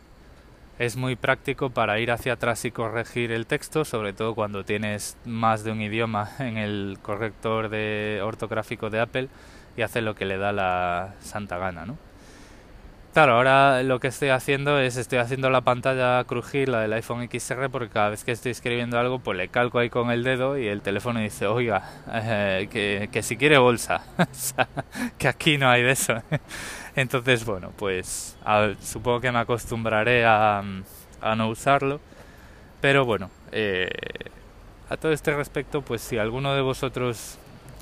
es 0.83 0.97
muy 0.97 1.15
práctico 1.15 1.71
para 1.71 2.01
ir 2.01 2.11
hacia 2.11 2.33
atrás 2.33 2.65
y 2.65 2.73
corregir 2.73 3.31
el 3.31 3.47
texto, 3.47 3.85
sobre 3.85 4.13
todo 4.13 4.35
cuando 4.35 4.65
tienes 4.65 5.17
más 5.25 5.63
de 5.63 5.71
un 5.71 5.81
idioma 5.81 6.31
en 6.41 6.57
el 6.57 6.99
corrector 7.03 7.69
de 7.69 8.21
ortográfico 8.23 8.91
de 8.91 8.99
Apple 8.99 9.29
y 9.77 9.83
hace 9.83 10.03
lo 10.03 10.17
que 10.17 10.25
le 10.25 10.39
da 10.39 10.51
la 10.53 11.15
santa 11.21 11.57
gana, 11.59 11.87
¿no? 11.87 11.97
Claro, 13.13 13.35
ahora 13.35 13.83
lo 13.83 14.01
que 14.01 14.09
estoy 14.09 14.31
haciendo 14.31 14.81
es 14.81 14.97
estoy 14.97 15.19
haciendo 15.19 15.51
la 15.51 15.61
pantalla 15.61 16.25
crujir, 16.25 16.71
la 16.71 16.81
del 16.81 16.95
iPhone 16.95 17.29
XR, 17.31 17.69
porque 17.71 17.91
cada 17.91 18.09
vez 18.09 18.25
que 18.25 18.33
estoy 18.33 18.53
escribiendo 18.53 18.99
algo, 18.99 19.19
pues 19.19 19.37
le 19.37 19.49
calco 19.49 19.79
ahí 19.79 19.91
con 19.91 20.11
el 20.11 20.25
dedo 20.25 20.57
y 20.57 20.67
el 20.67 20.81
teléfono 20.81 21.21
dice, 21.21 21.47
oiga, 21.47 21.91
eh, 22.13 22.69
que, 22.73 23.11
que, 23.13 23.23
si 23.23 23.37
quiere 23.37 23.59
bolsa, 23.59 24.03
que 25.19 25.29
aquí 25.29 25.59
no 25.59 25.69
hay 25.69 25.83
de 25.83 25.93
eso. 25.93 26.15
Entonces, 26.95 27.45
bueno, 27.45 27.73
pues 27.77 28.37
supongo 28.83 29.21
que 29.21 29.33
me 29.33 29.39
acostumbraré 29.39 30.25
a, 30.27 30.63
a 31.21 31.37
no 31.37 31.49
usarlo, 31.49 32.01
pero 32.81 33.05
bueno, 33.05 33.31
eh, 33.51 33.89
a 34.89 34.97
todo 34.97 35.13
este 35.13 35.35
respecto, 35.35 35.83
pues 35.83 36.03
si 36.03 36.19
alguno 36.19 36.55
de 36.55 36.61
vosotros 36.61 37.39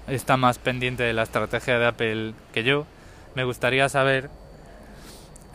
está 0.07 0.37
más 0.37 0.59
pendiente 0.59 1.03
de 1.03 1.13
la 1.13 1.23
estrategia 1.23 1.79
de 1.79 1.87
Apple 1.87 2.35
que 2.53 2.63
yo. 2.63 2.87
Me 3.35 3.45
gustaría 3.45 3.89
saber 3.89 4.29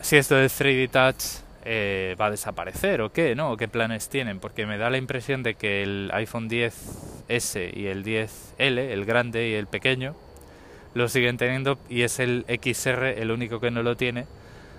si 0.00 0.16
esto 0.16 0.34
de 0.34 0.46
3D 0.46 0.90
Touch 0.90 1.24
eh, 1.64 2.16
va 2.20 2.26
a 2.26 2.30
desaparecer 2.30 3.00
o 3.00 3.12
qué, 3.12 3.34
¿no? 3.34 3.52
O 3.52 3.56
qué 3.56 3.68
planes 3.68 4.08
tienen, 4.08 4.38
porque 4.40 4.66
me 4.66 4.78
da 4.78 4.90
la 4.90 4.98
impresión 4.98 5.42
de 5.42 5.54
que 5.54 5.82
el 5.82 6.10
iPhone 6.12 6.48
10S 6.48 7.76
y 7.76 7.86
el 7.86 8.04
10L, 8.04 8.78
el 8.78 9.04
grande 9.04 9.48
y 9.48 9.54
el 9.54 9.66
pequeño, 9.66 10.14
lo 10.96 11.08
siguen 11.08 11.36
teniendo 11.36 11.78
y 11.90 12.02
es 12.02 12.18
el 12.20 12.46
XR 12.48 13.04
el 13.20 13.30
único 13.30 13.60
que 13.60 13.70
no 13.70 13.82
lo 13.82 13.96
tiene, 13.96 14.24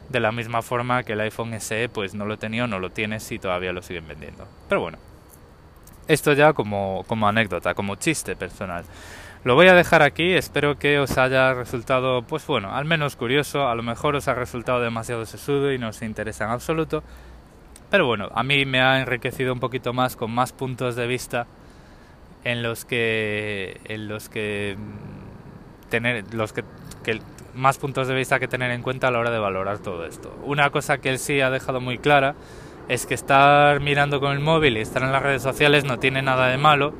de 0.10 0.20
la 0.20 0.32
misma 0.32 0.64
forma 0.64 1.04
que 1.04 1.14
el 1.14 1.22
iPhone 1.22 1.54
SE 1.60 1.90
pues 1.90 2.16
no 2.16 2.26
lo 2.26 2.38
tenía 2.38 2.64
o 2.64 2.68
no 2.68 2.80
lo 2.80 2.90
tiene 2.90 3.20
si 3.20 3.38
todavía 3.38 3.72
lo 3.72 3.84
siguen 3.84 4.08
vendiendo. 4.08 4.48
Pero 4.68 4.82
bueno, 4.82 4.98
esto 6.08 6.34
ya 6.34 6.54
como, 6.54 7.04
como 7.08 7.28
anécdota, 7.28 7.76
como 7.76 7.96
chiste 7.98 8.36
personal. 8.36 8.84
Lo 9.44 9.54
voy 9.54 9.68
a 9.68 9.76
dejar 9.76 10.02
aquí, 10.02 10.34
espero 10.34 10.80
que 10.80 10.98
os 10.98 11.20
haya 11.20 11.54
resultado, 11.54 12.24
pues 12.24 12.48
bueno, 12.48 12.74
al 12.74 12.86
menos 12.86 13.16
curioso, 13.16 13.68
a 13.68 13.76
lo 13.76 13.84
mejor 13.84 14.16
os 14.16 14.28
ha 14.28 14.34
resultado 14.34 14.82
demasiado 14.82 15.24
sesudo 15.28 15.72
y 15.72 15.78
no 15.78 15.90
os 15.90 16.02
interesa 16.02 16.46
en 16.46 16.52
absoluto, 16.52 17.04
pero 17.92 18.08
bueno, 18.08 18.30
a 18.34 18.42
mí 18.42 18.66
me 18.66 18.82
ha 18.82 19.00
enriquecido 19.00 19.54
un 19.54 19.60
poquito 19.60 19.94
más 19.94 20.16
con 20.16 20.32
más 20.32 20.52
puntos 20.52 20.96
de 20.96 21.06
vista 21.06 21.46
en 22.44 22.64
los 22.64 22.86
que, 22.86 23.80
en 23.86 24.08
los 24.08 24.30
que 24.30 24.76
tener, 25.90 26.34
los 26.34 26.54
que, 26.54 26.64
que 27.04 27.22
más 27.54 27.78
puntos 27.78 28.08
de 28.08 28.16
vista 28.16 28.40
que 28.40 28.48
tener 28.48 28.72
en 28.72 28.82
cuenta 28.82 29.08
a 29.08 29.12
la 29.12 29.20
hora 29.20 29.32
de 29.32 29.40
valorar 29.40 29.80
todo 29.80 30.06
esto. 30.06 30.38
Una 30.46 30.70
cosa 30.70 31.00
que 31.00 31.10
él 31.10 31.20
sí 31.20 31.42
ha 31.42 31.50
dejado 31.50 31.82
muy 31.82 31.98
clara 31.98 32.36
es 32.88 33.06
que 33.06 33.14
estar 33.14 33.82
mirando 33.82 34.20
con 34.20 34.32
el 34.32 34.40
móvil 34.40 34.78
y 34.78 34.82
estar 34.82 35.04
en 35.04 35.12
las 35.12 35.22
redes 35.22 35.42
sociales 35.42 35.84
no 35.84 36.00
tiene 36.00 36.22
nada 36.22 36.48
de 36.48 36.58
malo 36.58 36.94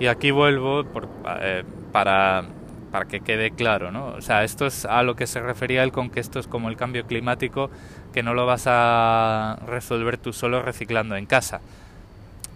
y 0.00 0.06
aquí 0.06 0.30
vuelvo 0.30 0.84
por, 0.84 1.08
eh, 1.40 1.64
para, 1.92 2.44
para 2.90 3.06
que 3.06 3.20
quede 3.20 3.50
claro, 3.50 3.90
¿no? 3.90 4.08
O 4.08 4.20
sea, 4.20 4.44
esto 4.44 4.66
es 4.66 4.84
a 4.84 5.02
lo 5.02 5.16
que 5.16 5.26
se 5.26 5.40
refería 5.40 5.82
él 5.82 5.92
con 5.92 6.10
que 6.10 6.20
esto 6.20 6.38
es 6.38 6.46
como 6.46 6.68
el 6.68 6.76
cambio 6.76 7.06
climático, 7.06 7.70
que 8.12 8.22
no 8.22 8.34
lo 8.34 8.46
vas 8.46 8.64
a 8.66 9.58
resolver 9.66 10.18
tú 10.18 10.32
solo 10.32 10.62
reciclando 10.62 11.16
en 11.16 11.26
casa. 11.26 11.60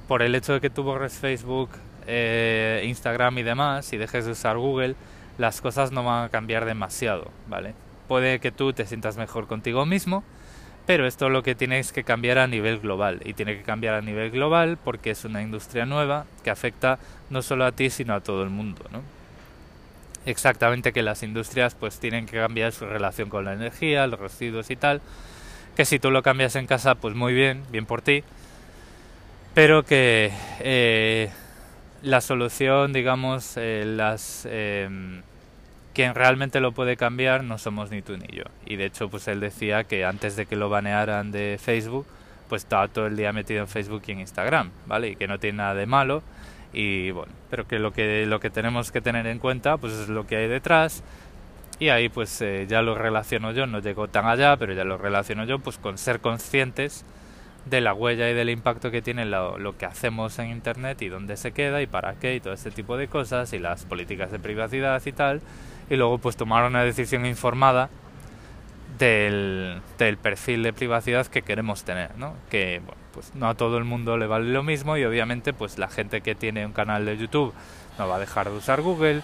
Por 0.08 0.22
el 0.22 0.34
hecho 0.34 0.54
de 0.54 0.60
que 0.60 0.70
tú 0.70 0.82
borres 0.82 1.18
Facebook, 1.18 1.70
eh, 2.06 2.82
Instagram 2.86 3.38
y 3.38 3.42
demás, 3.42 3.92
y 3.92 3.96
dejes 3.96 4.26
de 4.26 4.32
usar 4.32 4.56
Google, 4.56 4.94
las 5.40 5.62
cosas 5.62 5.90
no 5.90 6.04
van 6.04 6.26
a 6.26 6.28
cambiar 6.28 6.66
demasiado, 6.66 7.30
¿vale? 7.48 7.72
Puede 8.08 8.40
que 8.40 8.52
tú 8.52 8.74
te 8.74 8.84
sientas 8.84 9.16
mejor 9.16 9.46
contigo 9.46 9.86
mismo, 9.86 10.22
pero 10.86 11.06
esto 11.06 11.26
es 11.26 11.32
lo 11.32 11.42
que 11.42 11.54
tienes 11.54 11.92
que 11.92 12.04
cambiar 12.04 12.36
a 12.36 12.46
nivel 12.46 12.78
global 12.78 13.22
y 13.24 13.32
tiene 13.32 13.56
que 13.56 13.62
cambiar 13.62 13.94
a 13.94 14.02
nivel 14.02 14.30
global 14.30 14.76
porque 14.84 15.12
es 15.12 15.24
una 15.24 15.40
industria 15.40 15.86
nueva 15.86 16.26
que 16.44 16.50
afecta 16.50 16.98
no 17.30 17.40
solo 17.40 17.64
a 17.64 17.72
ti 17.72 17.88
sino 17.88 18.12
a 18.12 18.20
todo 18.20 18.42
el 18.42 18.50
mundo, 18.50 18.84
¿no? 18.92 19.00
Exactamente 20.26 20.92
que 20.92 21.02
las 21.02 21.22
industrias 21.22 21.74
pues 21.74 21.98
tienen 21.98 22.26
que 22.26 22.36
cambiar 22.36 22.72
su 22.72 22.84
relación 22.84 23.30
con 23.30 23.46
la 23.46 23.54
energía, 23.54 24.06
los 24.06 24.20
residuos 24.20 24.70
y 24.70 24.76
tal, 24.76 25.00
que 25.74 25.86
si 25.86 25.98
tú 25.98 26.10
lo 26.10 26.22
cambias 26.22 26.54
en 26.54 26.66
casa 26.66 26.96
pues 26.96 27.14
muy 27.14 27.32
bien, 27.32 27.62
bien 27.70 27.86
por 27.86 28.02
ti, 28.02 28.24
pero 29.54 29.84
que 29.84 30.32
eh, 30.60 31.30
la 32.02 32.20
solución, 32.20 32.92
digamos, 32.92 33.54
eh, 33.56 33.84
las 33.86 34.46
eh, 34.50 35.22
quien 36.00 36.14
realmente 36.14 36.60
lo 36.60 36.72
puede 36.72 36.96
cambiar 36.96 37.44
no 37.44 37.58
somos 37.58 37.90
ni 37.90 38.00
tú 38.00 38.16
ni 38.16 38.26
yo. 38.34 38.44
Y 38.64 38.76
de 38.76 38.86
hecho, 38.86 39.10
pues 39.10 39.28
él 39.28 39.38
decía 39.38 39.84
que 39.84 40.06
antes 40.06 40.34
de 40.34 40.46
que 40.46 40.56
lo 40.56 40.70
banearan 40.70 41.30
de 41.30 41.58
Facebook, 41.62 42.06
pues 42.48 42.62
estaba 42.62 42.88
todo 42.88 43.06
el 43.06 43.18
día 43.18 43.34
metido 43.34 43.60
en 43.60 43.68
Facebook 43.68 44.02
y 44.06 44.12
en 44.12 44.20
Instagram, 44.20 44.70
¿vale? 44.86 45.08
Y 45.08 45.16
que 45.16 45.28
no 45.28 45.38
tiene 45.38 45.58
nada 45.58 45.74
de 45.74 45.84
malo. 45.84 46.22
Y 46.72 47.10
bueno, 47.10 47.30
pero 47.50 47.68
que 47.68 47.78
lo 47.78 47.92
que, 47.92 48.24
lo 48.24 48.40
que 48.40 48.48
tenemos 48.48 48.90
que 48.92 49.02
tener 49.02 49.26
en 49.26 49.38
cuenta, 49.38 49.76
pues 49.76 49.92
es 49.92 50.08
lo 50.08 50.26
que 50.26 50.36
hay 50.36 50.48
detrás. 50.48 51.02
Y 51.78 51.90
ahí 51.90 52.08
pues 52.08 52.40
eh, 52.40 52.64
ya 52.66 52.80
lo 52.80 52.94
relaciono 52.94 53.52
yo, 53.52 53.66
no 53.66 53.80
llego 53.80 54.08
tan 54.08 54.24
allá, 54.24 54.56
pero 54.56 54.72
ya 54.72 54.84
lo 54.84 54.96
relaciono 54.96 55.44
yo 55.44 55.58
pues 55.58 55.76
con 55.76 55.98
ser 55.98 56.20
conscientes 56.20 57.04
de 57.66 57.82
la 57.82 57.92
huella 57.92 58.30
y 58.30 58.32
del 58.32 58.48
impacto 58.48 58.90
que 58.90 59.02
tiene 59.02 59.26
lo, 59.26 59.58
lo, 59.58 59.76
que 59.76 59.84
hacemos 59.84 60.38
en 60.38 60.48
Internet 60.48 61.02
y 61.02 61.10
dónde 61.10 61.36
se 61.36 61.52
queda 61.52 61.82
y 61.82 61.86
para 61.86 62.14
qué 62.14 62.36
y 62.36 62.40
todo 62.40 62.54
este 62.54 62.70
tipo 62.70 62.96
de 62.96 63.06
cosas 63.08 63.52
y 63.52 63.58
las 63.58 63.84
políticas 63.84 64.32
de 64.32 64.38
privacidad 64.38 65.02
y 65.04 65.12
tal 65.12 65.42
y 65.90 65.96
luego 65.96 66.18
pues 66.18 66.36
tomar 66.36 66.64
una 66.64 66.84
decisión 66.84 67.26
informada 67.26 67.90
del, 68.98 69.82
del 69.98 70.16
perfil 70.16 70.62
de 70.62 70.72
privacidad 70.72 71.26
que 71.26 71.42
queremos 71.42 71.84
tener, 71.84 72.16
¿no? 72.16 72.34
Que, 72.48 72.80
bueno, 72.84 73.00
pues 73.12 73.34
no 73.34 73.48
a 73.48 73.54
todo 73.54 73.76
el 73.76 73.84
mundo 73.84 74.16
le 74.16 74.26
vale 74.26 74.50
lo 74.50 74.62
mismo 74.62 74.96
y 74.96 75.04
obviamente 75.04 75.52
pues 75.52 75.78
la 75.78 75.88
gente 75.88 76.20
que 76.20 76.34
tiene 76.34 76.64
un 76.64 76.72
canal 76.72 77.04
de 77.04 77.16
YouTube 77.16 77.52
no 77.98 78.08
va 78.08 78.16
a 78.16 78.18
dejar 78.20 78.50
de 78.50 78.56
usar 78.56 78.82
Google, 78.82 79.22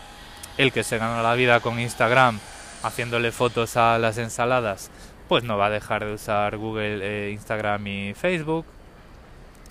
el 0.59 0.72
que 0.72 0.83
se 0.83 0.98
gana 0.98 1.22
la 1.22 1.35
vida 1.35 1.61
con 1.61 1.79
Instagram 1.79 2.40
haciéndole 2.83 3.31
fotos 3.31 3.76
a 3.76 3.98
las 3.98 4.18
ensaladas, 4.18 4.90
pues 5.29 5.44
no 5.44 5.57
va 5.57 5.66
a 5.66 5.70
dejar 5.70 6.05
de 6.05 6.14
usar 6.14 6.57
Google, 6.57 7.00
eh, 7.02 7.31
Instagram 7.31 7.87
y 7.87 8.14
Facebook 8.14 8.66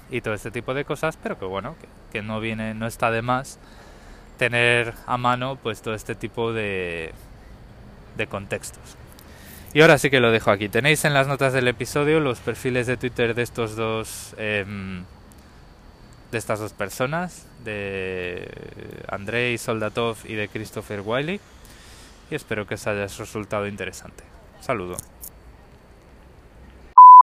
y 0.10 0.22
todo 0.22 0.34
este 0.34 0.52
tipo 0.52 0.74
de 0.74 0.86
cosas, 0.86 1.18
pero 1.22 1.38
que 1.38 1.46
bueno, 1.46 1.76
que, 1.80 1.88
que, 2.12 2.22
no 2.22 2.40
viene, 2.40 2.74
no 2.74 2.88
está 2.88 3.12
de 3.12 3.22
más 3.22 3.60
tener 4.38 4.94
a 5.06 5.18
mano 5.18 5.58
pues 5.62 5.82
todo 5.82 5.94
este 5.94 6.16
tipo 6.16 6.54
de, 6.54 7.14
de 8.18 8.28
contextos. 8.28 8.98
Y 9.74 9.82
ahora 9.82 9.98
sí 9.98 10.10
que 10.10 10.20
lo 10.20 10.32
dejo 10.32 10.52
aquí. 10.52 10.70
Tenéis 10.70 11.04
en 11.06 11.14
las 11.14 11.28
notas 11.28 11.52
del 11.52 11.68
episodio 11.68 12.20
los 12.20 12.40
perfiles 12.40 12.88
de 12.88 12.96
Twitter 12.98 13.36
de 13.36 13.42
estos 13.42 13.76
dos 13.76 14.34
eh, 14.38 14.66
de 16.32 16.38
estas 16.38 16.60
dos 16.60 16.74
personas, 16.74 17.46
de 17.64 18.48
Andrei 19.08 19.58
Soldatov 19.58 20.18
y 20.26 20.34
de 20.34 20.50
Christopher 20.50 21.02
Wiley. 21.02 21.40
Y 22.30 22.36
espero 22.36 22.66
que 22.66 22.76
os 22.76 22.88
haya 22.88 23.08
resultado 23.08 23.68
interesante. 23.68 24.24
Saludo. 24.62 24.98